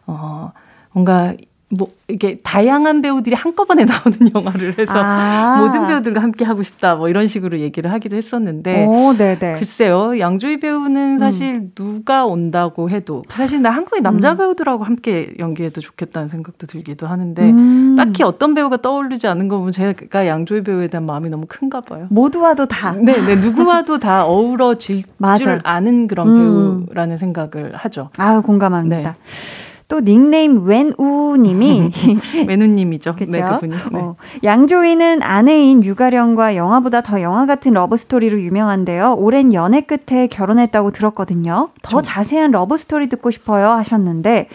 [0.08, 0.54] 어
[0.94, 1.34] 뭔가
[1.72, 5.58] 뭐 이게 다양한 배우들이 한꺼번에 나오는 영화를 해서 아.
[5.60, 9.14] 모든 배우들과 함께 하고 싶다 뭐 이런 식으로 얘기를 하기도 했었는데 오,
[9.58, 11.72] 글쎄요 양조희 배우는 사실 음.
[11.74, 14.38] 누가 온다고 해도 사실 나 한국의 남자 음.
[14.38, 17.96] 배우들하고 함께 연기해도 좋겠다는 생각도 들기도 하는데 음.
[17.96, 22.08] 딱히 어떤 배우가 떠오르지 않는 거 보면 제가 양조희 배우에 대한 마음이 너무 큰가 봐요.
[22.10, 22.92] 모두와도 다.
[22.94, 25.04] 네, 네 누구와도 다 어우러질
[25.40, 26.86] 줄 아는 그런 음.
[26.88, 28.10] 배우라는 생각을 하죠.
[28.18, 29.12] 아 공감합니다.
[29.12, 29.71] 네.
[29.92, 31.92] 또 닉네임 웬우님이
[32.48, 33.14] 웬우님이죠.
[33.28, 33.74] 네, 그분이.
[33.74, 34.00] 네.
[34.00, 39.16] 어, 양조위는 아내인 유가령과 영화보다 더 영화 같은 러브 스토리로 유명한데요.
[39.18, 41.72] 오랜 연애 끝에 결혼했다고 들었거든요.
[41.82, 42.02] 더 저...
[42.02, 44.48] 자세한 러브 스토리 듣고 싶어요 하셨는데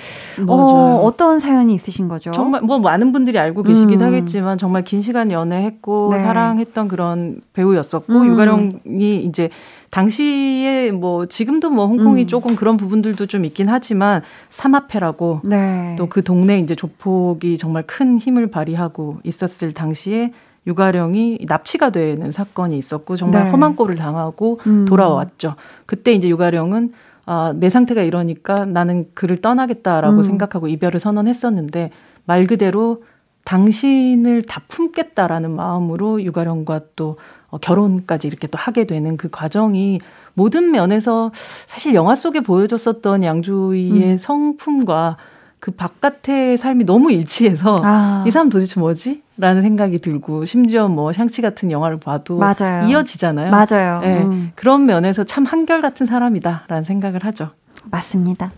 [0.49, 2.32] 어, 어떤 사연이 있으신 거죠?
[2.32, 4.07] 정말 뭐 많은 분들이 알고 계시긴 음.
[4.07, 6.20] 하겠지만 정말 긴 시간 연애했고 네.
[6.20, 8.26] 사랑했던 그런 배우였었고 음.
[8.26, 9.51] 유가령이 이제
[9.97, 12.26] 당시에 뭐 지금도 뭐 홍콩이 음.
[12.26, 14.20] 조금 그런 부분들도 좀 있긴 하지만
[14.51, 15.97] 삼합회라고 네.
[15.97, 20.34] 또그 동네 이제 조폭이 정말 큰 힘을 발휘하고 있었을 당시에
[20.66, 23.51] 유가령이 납치가 되는 사건이 있었고 정말 네.
[23.51, 24.84] 험한 꼴을 당하고 음.
[24.84, 25.55] 돌아왔죠.
[25.86, 26.92] 그때 이제 유가령은
[27.24, 30.22] 아, 내 상태가 이러니까 나는 그를 떠나겠다라고 음.
[30.22, 31.90] 생각하고 이별을 선언했었는데
[32.26, 33.03] 말 그대로
[33.44, 37.16] 당신을 다 품겠다라는 마음으로 유가령과 또
[37.49, 40.01] 어, 결혼까지 이렇게 또 하게 되는 그 과정이
[40.34, 41.30] 모든 면에서
[41.66, 44.18] 사실 영화 속에 보여줬었던 양조위의 음.
[44.18, 45.16] 성품과
[45.59, 48.24] 그 바깥의 삶이 너무 일치해서 아.
[48.26, 49.22] 이 사람 도대체 뭐지?
[49.38, 52.88] 라는 생각이 들고 심지어 뭐 샹치 같은 영화를 봐도 맞아요.
[52.88, 53.51] 이어지잖아요.
[53.51, 54.01] 맞아요.
[54.01, 54.53] 네, 음.
[54.55, 57.51] 그런 면에서 참 한결 같은 사람이다라는 생각을 하죠.
[57.91, 58.53] 맞습니다.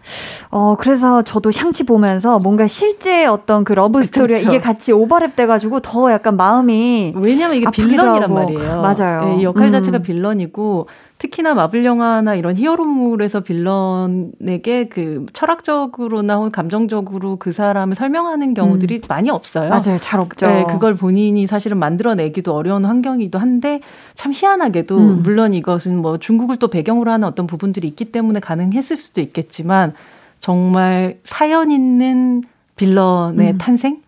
[0.50, 5.80] 어, 그래서 저도 샹치 보면서 뭔가 실제 어떤 그 러브 스토리가 이게 같이 오버랩 돼가지고
[5.80, 7.14] 더 약간 마음이.
[7.16, 8.32] 왜냐면 이게 빌런이란.
[8.32, 8.80] 말이에요.
[8.82, 9.24] 맞아요.
[9.36, 9.72] 네, 역할 음.
[9.72, 10.88] 자체가 빌런이고
[11.18, 19.00] 특히나 마블 영화나 이런 히어로물에서 빌런에게 그 철학적으로나 혹은 감정적으로 그 사람을 설명하는 경우들이 음.
[19.08, 19.68] 많이 없어요.
[19.70, 19.98] 맞아요.
[19.98, 20.46] 잘 없죠.
[20.46, 23.80] 네, 그걸 본인이 사실은 만들어내기도 어려운 환경이기도 한데
[24.14, 25.22] 참 희한하게도 음.
[25.24, 29.94] 물론 이것은 뭐 중국을 또 배경으로 하는 어떤 부분들이 있기 때문에 가능했을 수도 있겠지만
[30.38, 32.44] 정말 사연 있는
[32.76, 33.58] 빌런의 음.
[33.58, 34.02] 탄생?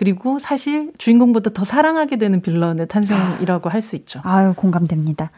[0.00, 4.20] 그리고 사실 주인공보다 더 사랑하게 되는 빌런의 탄생이라고 할 수 있죠.
[4.24, 5.30] 아유, 공감됩니다.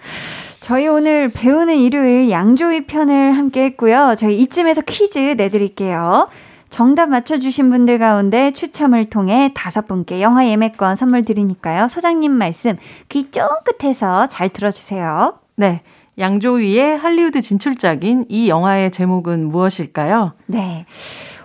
[0.60, 4.14] 저희 오늘 배우는 일요일 양조위 편을 함께 했고요.
[4.16, 6.28] 저희 이쯤에서 퀴즈 내드릴게요.
[6.70, 11.88] 정답 맞춰주신 분들 가운데 추첨을 통해 다섯 분께 영화 예매권 선물 드리니까요.
[11.88, 12.76] 소장님 말씀
[13.08, 15.40] 귀 쫑긋해서 잘 들어주세요.
[15.56, 15.80] 네.
[16.18, 20.34] 양조위의 할리우드 진출작인 이 영화의 제목은 무엇일까요?
[20.46, 20.86] 네.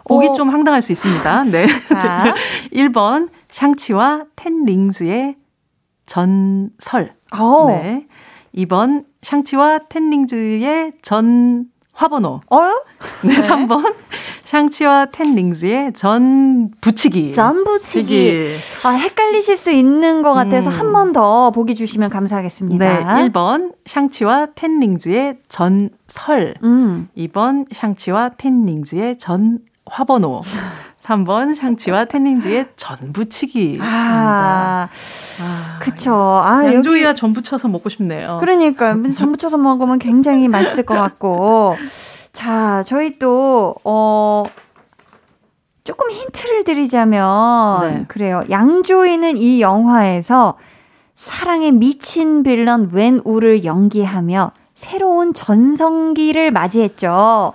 [0.07, 0.33] 보기 오.
[0.33, 1.43] 좀 황당할 수 있습니다.
[1.51, 1.67] 네.
[1.99, 2.33] 자.
[2.73, 5.35] 1번, 샹치와 텐 링즈의
[6.05, 7.15] 전설.
[7.39, 7.67] 오.
[7.67, 8.07] 네.
[8.55, 12.41] 2번 샹치와 텐링즈의 전 화번호.
[12.49, 12.59] 어?
[13.23, 13.47] 네, 네.
[13.47, 13.95] 3번
[14.43, 17.33] 샹치와 텐링즈의 전 붙이기.
[17.33, 18.53] 전 붙이기.
[18.85, 20.79] 아, 헷갈리실 수 있는 것 같아서 음.
[20.79, 22.85] 한번 더 보기 주시면 감사하겠습니다.
[22.85, 26.53] 네, 1번 샹치와 텐링즈의 전 설.
[26.63, 27.09] 음.
[27.17, 29.59] 2번 샹치와 텐링즈의 전
[29.89, 30.41] 화번호.
[31.07, 33.77] 3번 샹치와 텐닝즈의 전부치기.
[33.79, 34.89] 아,
[35.41, 36.13] 아 그쵸.
[36.13, 37.19] 아, 양조위와 여기...
[37.19, 38.37] 전부쳐서 먹고 싶네요.
[38.41, 41.77] 그러니까 전부쳐서 먹으면 굉장히 맛있을 것 같고.
[42.33, 44.43] 자, 저희 또, 어,
[45.83, 48.05] 조금 힌트를 드리자면, 네.
[48.07, 48.43] 그래요.
[48.49, 50.57] 양조위는 이 영화에서
[51.13, 57.53] 사랑에 미친 빌런 웬우를 연기하며 새로운 전성기를 맞이했죠.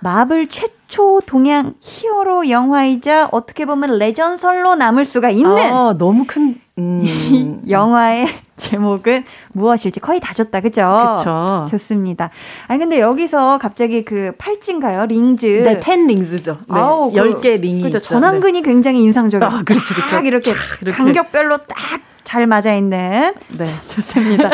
[0.00, 0.77] 마블 최초
[1.26, 7.62] 동양 히어로 영화이자 어떻게 보면 레전설로 남을 수가 있는 아, 너무 큰 음.
[7.68, 11.16] 영화의 제목은 무엇일지 거의 다 줬다, 그죠?
[11.18, 11.64] 그쵸.
[11.68, 12.30] 좋습니다.
[12.68, 15.06] 아니, 근데 여기서 갑자기 그 팔찌인가요?
[15.06, 15.46] 링즈.
[15.64, 16.58] 네, 텐 링즈죠.
[16.68, 17.82] 네, 아우, 10개 그, 링이.
[17.82, 17.98] 그죠.
[17.98, 18.62] 전완근이 네.
[18.62, 19.50] 굉장히 인상적이에요.
[19.50, 20.10] 아, 그렇죠, 그렇죠.
[20.10, 23.32] 딱 이렇게, 이렇게 간격별로 딱 잘 맞아 있는.
[23.56, 23.64] 네.
[23.86, 24.50] 좋습니다.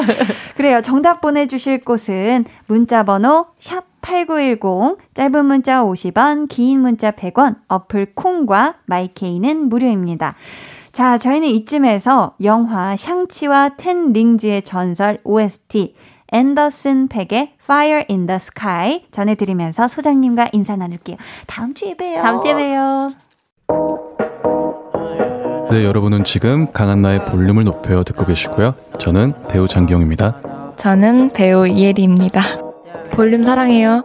[0.57, 0.81] 그래요.
[0.81, 8.15] 정답 보내 주실 곳은 문자 번호 샵 8910, 짧은 문자 50원, 긴 문자 100원, 어플
[8.15, 10.35] 콩과 마이케이는 무료입니다.
[10.93, 15.95] 자, 저희는 이쯤에서 영화 샹치와 텐 링즈의 전설 OST
[16.33, 21.17] 앤더슨 팩의 Fire in the Sky 전해드리면서 소장님과 인사 나눌게요.
[21.47, 22.23] 다음 주에 봬요.
[22.23, 23.13] 다음 주에 봬요.
[25.71, 28.75] 네, 여러분은 지금 강한나의 볼륨을 높여 듣고 계시고요.
[28.99, 30.75] 저는 배우 장기영입니다.
[30.77, 32.64] 저는 배우 이혜리입니다.
[33.13, 34.05] 볼륨 사랑해요.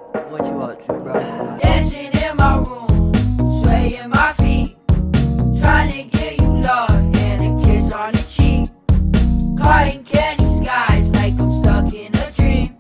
[10.70, 12.76] skies like I'm stuck in a dream.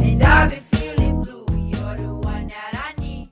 [0.00, 1.44] And I've been feeling blue.
[1.50, 3.28] You're the one that I need.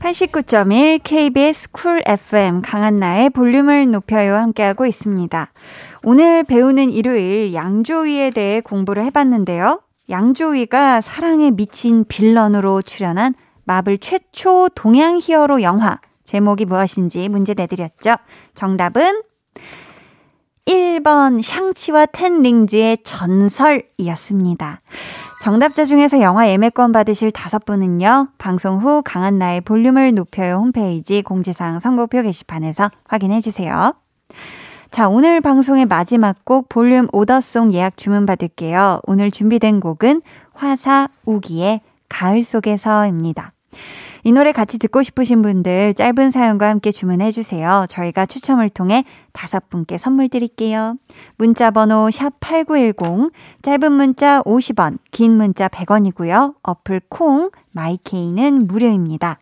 [0.00, 5.52] 89.1 KBS 쿨 FM 강한나의 볼륨을 높여요 함께하고 있습니다.
[6.04, 9.80] 오늘 배우는 일요일 양조위에 대해 공부를 해봤는데요.
[10.10, 13.34] 양조위가 사랑에 미친 빌런으로 출연한
[13.64, 18.16] 마블 최초 동양 히어로 영화 제목이 무엇인지 문제 내드렸죠.
[18.54, 19.22] 정답은
[20.66, 24.82] 1번 샹치와 텐링즈의 전설이었습니다.
[25.40, 32.22] 정답자 중에서 영화 예매권 받으실 다섯 분은요, 방송 후 강한나의 볼륨을 높여요 홈페이지 공지사항 선곡표
[32.22, 33.94] 게시판에서 확인해 주세요.
[34.90, 39.00] 자, 오늘 방송의 마지막 곡 볼륨 오더송 예약 주문 받을게요.
[39.06, 40.22] 오늘 준비된 곡은
[40.54, 43.52] 화사 우기의 가을 속에서입니다.
[44.24, 47.84] 이 노래 같이 듣고 싶으신 분들 짧은 사연과 함께 주문해 주세요.
[47.88, 50.96] 저희가 추첨을 통해 다섯 분께 선물 드릴게요.
[51.36, 53.30] 문자 번호 샵8910
[53.62, 56.54] 짧은 문자 50원, 긴 문자 100원이고요.
[56.62, 59.38] 어플 콩 마이케이는 무료입니다.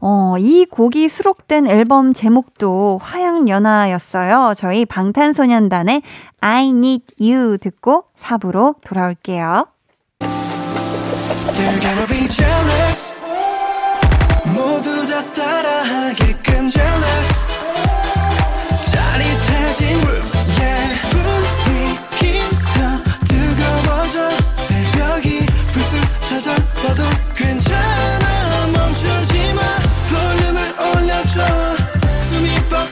[0.00, 4.54] 어, 이 곡이 수록된 앨범 제목도 화양연화였어요.
[4.56, 6.02] 저희 방탄소년단의
[6.40, 9.66] I Need You 듣고 4부로 돌아올게요.
[14.54, 15.20] 모두 다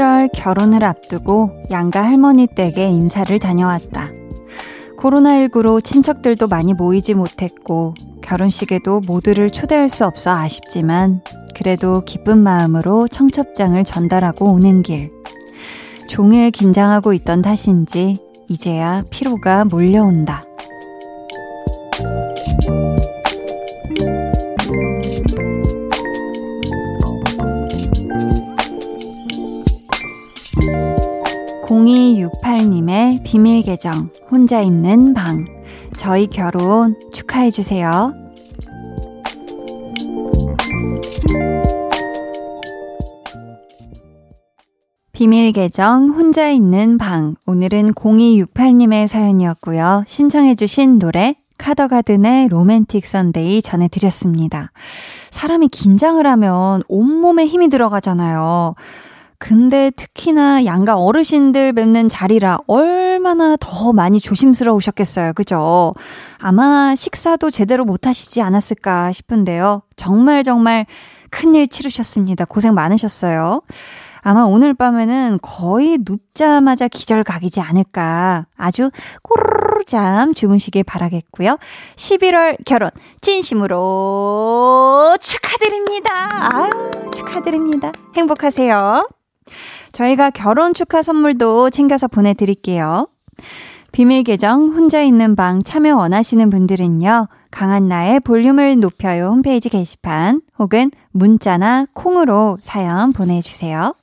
[0.00, 4.08] (11월) 결혼을 앞두고 양가 할머니 댁에 인사를 다녀왔다.
[4.98, 11.22] 코로나19로 친척들도 많이 모이지 못했고 결혼식에도 모두를 초대할 수 없어 아쉽지만
[11.54, 15.12] 그래도 기쁜 마음으로 청첩장을 전달하고 오는 길.
[16.08, 20.44] 종일 긴장하고 있던 탓인지 이제야 피로가 몰려온다.
[32.30, 35.44] 0268님의 비밀 계정, 혼자 있는 방.
[35.96, 38.14] 저희 결혼 축하해 주세요.
[45.12, 47.34] 비밀 계정, 혼자 있는 방.
[47.46, 50.04] 오늘은 0268님의 사연이었고요.
[50.06, 54.72] 신청해 주신 노래, 카더가든의 로맨틱 선데이 전해드렸습니다.
[55.30, 58.74] 사람이 긴장을 하면 온몸에 힘이 들어가잖아요.
[59.40, 65.32] 근데 특히나 양가 어르신들 뵙는 자리라 얼마나 더 많이 조심스러우셨겠어요.
[65.32, 65.94] 그죠?
[66.38, 69.82] 아마 식사도 제대로 못 하시지 않았을까 싶은데요.
[69.96, 70.84] 정말 정말
[71.30, 72.44] 큰일 치르셨습니다.
[72.44, 73.62] 고생 많으셨어요.
[74.20, 78.44] 아마 오늘 밤에는 거의 눕자마자 기절각이지 않을까.
[78.58, 78.90] 아주
[79.22, 81.56] 꼬르르잠 주무시길 바라겠고요.
[81.96, 82.90] 11월 결혼
[83.22, 86.28] 진심으로 축하드립니다.
[86.52, 87.90] 아유, 축하드립니다.
[88.14, 89.19] 행복하세요.
[89.92, 93.06] 저희가 결혼 축하 선물도 챙겨서 보내드릴게요.
[93.92, 97.28] 비밀 계정 혼자 있는 방 참여 원하시는 분들은요.
[97.50, 103.94] 강한나의 볼륨을 높여요 홈페이지 게시판 혹은 문자나 콩으로 사연 보내주세요.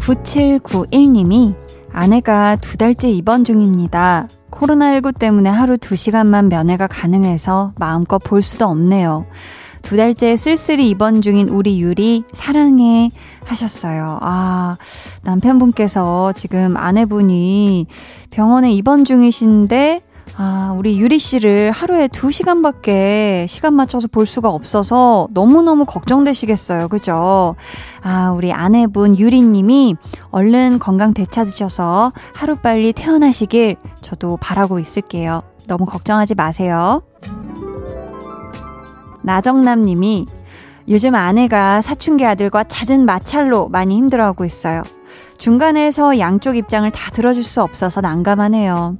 [0.00, 1.54] 9791님이
[1.92, 4.28] 아내가 두 달째 입원 중입니다.
[4.50, 9.26] 코로나19 때문에 하루 2시간만 면회가 가능해서 마음껏 볼 수도 없네요.
[9.82, 13.10] 두 달째 쓸쓸히 입원 중인 우리 유리 사랑해
[13.44, 14.18] 하셨어요.
[14.20, 14.76] 아,
[15.22, 17.86] 남편분께서 지금 아내분이
[18.30, 20.02] 병원에 입원 중이신데
[20.42, 26.88] 아, 우리 유리 씨를 하루에 2시간밖에 시간 맞춰서 볼 수가 없어서 너무너무 걱정되시겠어요.
[26.88, 27.56] 그죠?
[28.02, 29.96] 아, 우리 아내분 유리 님이
[30.30, 35.42] 얼른 건강 되찾으셔서 하루빨리 태어나시길 저도 바라고 있을게요.
[35.68, 37.02] 너무 걱정하지 마세요.
[39.22, 40.24] 나정남 님이
[40.88, 44.84] 요즘 아내가 사춘기 아들과 잦은 마찰로 많이 힘들어하고 있어요.
[45.36, 48.96] 중간에서 양쪽 입장을 다 들어줄 수 없어서 난감하네요.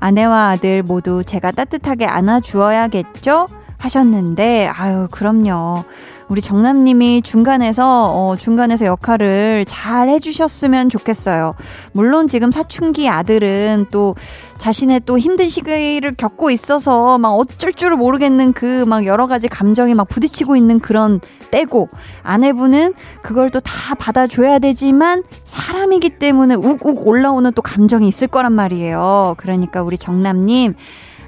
[0.00, 3.48] 아내와 아들 모두 제가 따뜻하게 안아주어야겠죠?
[3.78, 5.84] 하셨는데, 아유, 그럼요.
[6.28, 11.54] 우리 정남님이 중간에서, 어, 중간에서 역할을 잘 해주셨으면 좋겠어요.
[11.92, 14.14] 물론 지금 사춘기 아들은 또
[14.58, 19.94] 자신의 또 힘든 시기를 겪고 있어서 막 어쩔 줄을 모르겠는 그 막 여러 가지 감정이
[19.94, 21.20] 막 부딪히고 있는 그런
[21.50, 21.88] 때고
[22.22, 29.34] 아내분은 그걸 또 다 받아줘야 되지만 사람이기 때문에 욱욱 올라오는 또 감정이 있을 거란 말이에요.
[29.38, 30.74] 그러니까 우리 정남님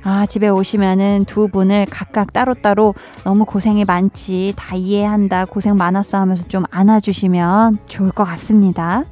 [0.03, 2.95] 아, 집에 오시면은 두 분을 각각 따로따로
[3.25, 9.05] 너무 고생이 많지, 다 이해한다, 고생 많았어 하면서 좀 안아주시면 좋을 것 같습니다.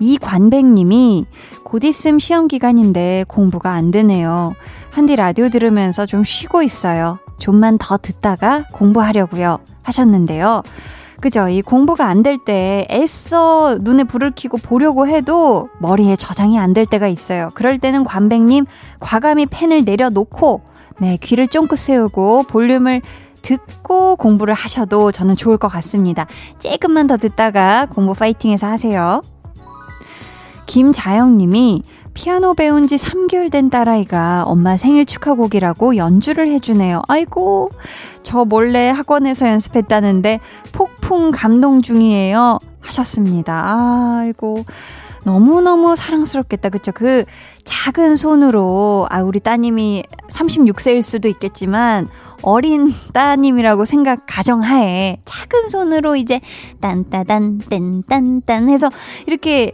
[0.00, 1.26] 이관백님이
[1.64, 4.54] 곧 있음 시험 기간인데 공부가 안 되네요.
[4.90, 7.18] 한디 라디오 들으면서 좀 쉬고 있어요.
[7.38, 9.58] 좀만 더 듣다가 공부하려고요.
[9.82, 10.62] 하셨는데요.
[11.20, 11.48] 그죠?
[11.48, 16.86] 이 공부가 안 될 때 애써 눈에 불을 켜고 보려고 해도 머리에 저장이 안 될
[16.86, 17.50] 때가 있어요.
[17.54, 18.66] 그럴 때는 관백님
[19.00, 20.62] 과감히 펜을 내려놓고
[21.00, 23.02] 네, 귀를 쫑긋 세우고 볼륨을
[23.42, 26.26] 듣고 공부를 하셔도 저는 좋을 것 같습니다.
[26.58, 29.22] 조금만 더 듣다가 공부 파이팅해서 하세요.
[30.66, 31.82] 김자영 님이
[32.14, 37.02] 피아노 배운 지 3개월 된 딸아이가 엄마 생일 축하곡이라고 연주를 해주네요.
[37.08, 37.70] 아이고,
[38.22, 40.40] 저 몰래 학원에서 연습했다는데
[40.72, 42.58] 폭풍 감동 중이에요.
[42.80, 44.18] 하셨습니다.
[44.20, 44.64] 아이고.
[45.24, 46.70] 너무너무 사랑스럽겠다.
[46.70, 46.92] 그쵸?
[46.92, 47.24] 그
[47.64, 52.08] 작은 손으로, 아, 우리 따님이 36세일 수도 있겠지만,
[52.40, 56.40] 어린 따님이라고 생각 가정하에 작은 손으로 이제
[56.80, 58.88] 딴따단, 딴딴딴 해서
[59.26, 59.72] 이렇게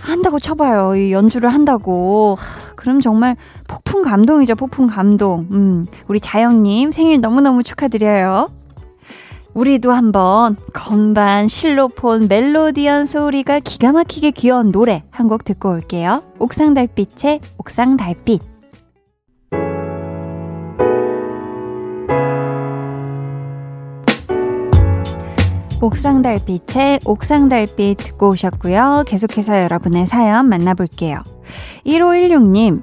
[0.00, 0.96] 한다고 쳐봐요.
[0.96, 2.36] 이 연주를 한다고.
[2.76, 3.36] 그럼 정말
[3.68, 5.46] 폭풍 감동이죠, 폭풍 감동.
[5.52, 8.48] 음, 우리 자영님 생일 너무너무 축하드려요.
[9.54, 16.22] 우리도 한번 건반, 실로폰, 멜로디언 소리가 기가 막히게 귀여운 노래 한 곡 듣고 올게요.
[16.40, 18.53] 옥상 달빛의 옥상 달빛.
[25.84, 29.04] 옥상달빛의 옥상달빛 듣고 오셨고요.
[29.06, 31.18] 계속해서 여러분의 사연 만나볼게요.
[31.86, 32.82] 1516님,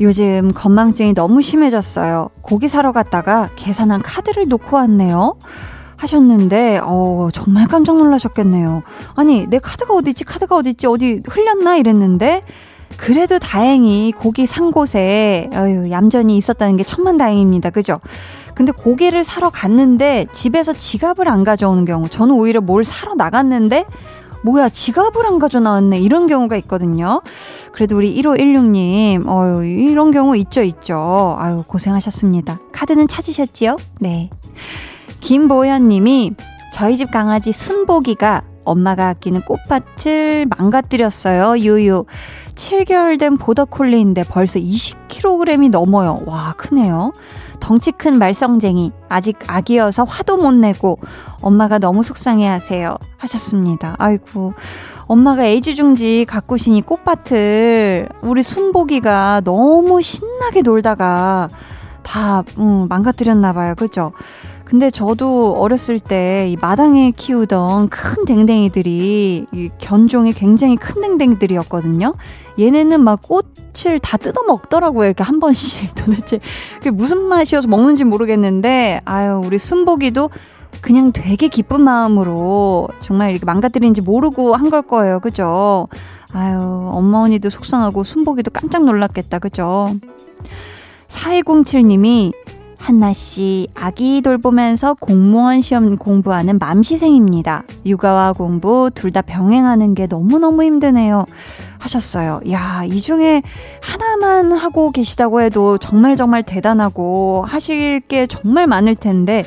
[0.00, 2.30] 요즘 건망증이 너무 심해졌어요.
[2.42, 5.36] 고기 사러 갔다가 계산한 카드를 놓고 왔네요.
[5.96, 8.82] 하셨는데, 어, 정말 깜짝 놀라셨겠네요.
[9.14, 10.24] 아니, 내 카드가 어디지?
[10.24, 10.88] 카드가 어디지?
[10.88, 11.76] 어디 흘렸나?
[11.76, 12.42] 이랬는데,
[12.96, 17.70] 그래도 다행히 고기 산 곳에, 어휴, 얌전히 있었다는 게 천만 다행입니다.
[17.70, 18.00] 그죠?
[18.54, 23.84] 근데 고기를 사러 갔는데 집에서 지갑을 안 가져오는 경우, 저는 오히려 뭘 사러 나갔는데
[24.42, 25.98] 뭐야, 지갑을 안 가져 나왔네.
[25.98, 27.20] 이런 경우가 있거든요.
[27.72, 31.36] 그래도 우리 1516님, 어유 이런 경우 있죠, 있죠.
[31.38, 32.58] 아유, 고생하셨습니다.
[32.72, 33.76] 카드는 찾으셨지요?
[34.00, 34.30] 네.
[35.20, 36.32] 김보현 님이
[36.72, 41.58] 저희 집 강아지 순복이가 엄마가 아끼는 꽃밭을 망가뜨렸어요.
[41.58, 42.04] 유유.
[42.54, 46.22] 7개월 된 보더콜리인데 벌써 20kg이 넘어요.
[46.26, 47.12] 와, 크네요.
[47.60, 48.92] 덩치 큰 말썽쟁이.
[49.08, 50.98] 아직 아기여서 화도 못 내고
[51.40, 52.96] 엄마가 너무 속상해 하세요.
[53.18, 53.94] 하셨습니다.
[53.98, 54.54] 아이고.
[55.06, 61.48] 엄마가 애지중지 가꾸시니 꽃밭을 우리 순복이가 너무 신나게 놀다가
[62.02, 63.74] 다 음, 망가뜨렸나 봐요.
[63.76, 64.12] 그죠?
[64.64, 72.14] 근데 저도 어렸을 때 이 마당에 키우던 큰 댕댕이들이 이 견종이 굉장히 큰 댕댕이들이었거든요.
[72.60, 75.06] 얘네는 막 꽃을 다 뜯어 먹더라고요.
[75.06, 76.40] 이렇게 한 번씩 도대체
[76.78, 80.30] 그게 무슨 맛이어서 먹는지 모르겠는데 아유 우리 순복이도
[80.80, 85.20] 그냥 되게 기쁜 마음으로 정말 이렇게 망가뜨린지 모르고 한 걸 거예요.
[85.20, 85.88] 그죠?
[86.32, 86.58] 아유
[86.92, 89.38] 엄마 언니도 속상하고 순복이도 깜짝 놀랐겠다.
[89.40, 89.94] 그죠?
[91.08, 92.32] 4207님이
[92.78, 97.64] 한나씨, 아기 돌보면서 공무원 시험 공부하는 맘시생입니다.
[97.84, 101.26] 육아와 공부 둘 다 병행하는 게 너무너무 힘드네요.
[101.80, 102.40] 하셨어요.
[102.50, 103.42] 야, 이 중에
[103.82, 109.44] 하나만 하고 계시다고 해도 정말 정말 대단하고 하실 게 정말 많을 텐데,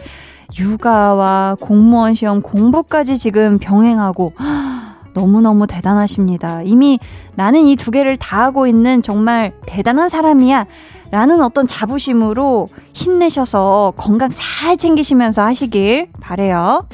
[0.58, 4.34] 육아와 공무원 시험 공부까지 지금 병행하고,
[5.14, 6.64] 너무너무 대단하십니다.
[6.64, 7.00] 이미
[7.36, 10.66] 나는 이 두 개를 다 하고 있는 정말 대단한 사람이야.
[11.12, 16.88] 라는 어떤 자부심으로 힘내셔서 건강 잘 챙기시면서 하시길 바래요.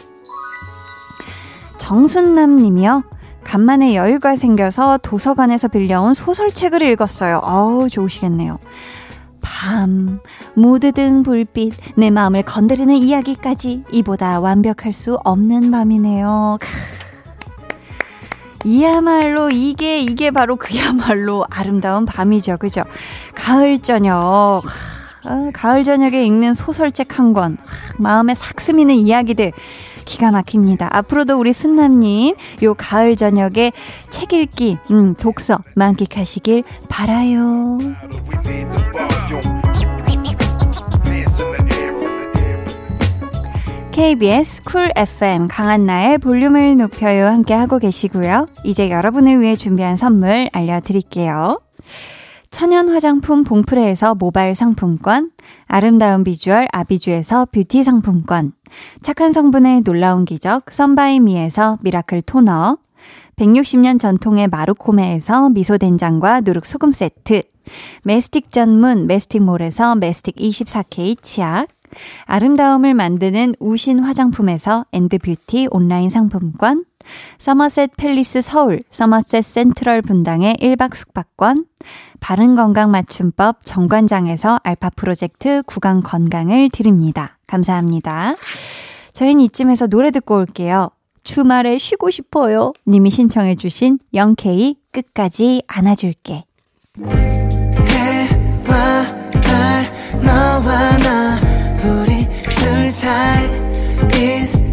[1.78, 3.04] 정순남 님이요.
[3.44, 7.42] 간만에 여유가 생겨서 도서관에서 빌려온 소설책을 읽었어요.
[7.44, 8.60] 어우, 좋으시겠네요.
[9.42, 10.20] 밤,
[10.54, 16.58] 무드 등 불빛, 내 마음을 건드리는 이야기까지 이보다 완벽할 수 없는 밤이네요.
[18.66, 22.58] 이야말로 이게 이게 바로 그야말로 아름다운 밤이죠.
[22.58, 22.84] 그죠?
[23.34, 24.62] 가을 저녁.
[25.24, 27.58] 아, 가을 저녁에 읽는 소설책 한 권.
[27.98, 29.54] 마음에 싹 스미는 이야기들.
[30.10, 30.90] 기가 막힙니다.
[30.92, 33.72] 앞으로도 우리 순남님, 요 가을 저녁에
[34.10, 37.78] 책 읽기, 음, 독서 만끽하시길 바라요.
[43.92, 48.48] KBS 쿨 FM 강한나의 볼륨을 높여요 함께 하고 계시고요.
[48.64, 51.60] 이제 여러분을 위해 준비한 선물 알려드릴게요.
[52.50, 55.30] 천연 화장품 봉프레에서 모바일 상품권,
[55.68, 58.54] 아름다운 비주얼 아비주에서 뷰티 상품권,
[59.02, 62.78] 착한 성분의 놀라운 기적 썬바이미에서 미라클 토너,
[63.36, 67.44] 160년 전통의 마루코메에서 미소된장과 누룩소금 세트,
[68.04, 71.68] 메스틱 전문 메스틱몰에서 메스틱 24K 치약,
[72.26, 76.86] 아름다움을 만드는 우신 화장품에서 엔드뷰티 온라인 상품권,
[77.38, 81.66] 서머셋 팰리스 서울, 서머셋 센트럴 분당의 1박 숙박권,
[82.20, 87.38] 바른건강 맞춤법 정관장에서 알파 프로젝트 구강 건강을 드립니다.
[87.48, 88.36] 감사합니다.
[89.14, 90.90] 저희는 이쯤에서 노래 듣고 올게요.
[91.24, 92.74] 주말에 쉬고 싶어요.
[92.88, 96.46] 님이 신청해주신 영케이 끝까지 안아줄게.
[97.88, 99.06] 해와
[99.42, 99.86] 달,
[100.24, 101.40] 너와 나.
[101.84, 103.48] 우리 둘 사이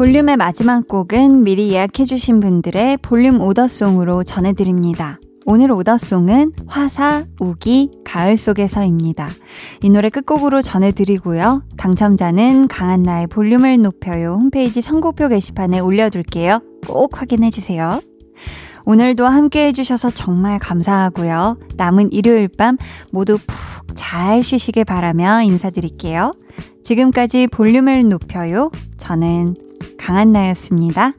[0.00, 5.20] 볼륨의 마지막 곡은 미리 예약해주신 분들의 볼륨 오더송으로 전해드립니다.
[5.44, 9.28] 오늘 오더송은 화사, 우기, 가을 속에서입니다.
[9.82, 11.64] 이 노래 끝곡으로 전해드리고요.
[11.76, 16.62] 당첨자는 강한나의 볼륨을 높여요 홈페이지 선곡표 게시판에 올려둘게요.
[16.88, 18.00] 꼭 확인해주세요.
[18.86, 21.58] 오늘도 함께 해주셔서 정말 감사하고요.
[21.76, 22.78] 남은 일요일 밤
[23.12, 26.32] 모두 푹 잘 쉬시길 바라며 인사드릴게요.
[26.82, 28.70] 지금까지 볼륨을 높여요.
[28.96, 29.56] 저는
[29.98, 31.12] 강한나였습니다.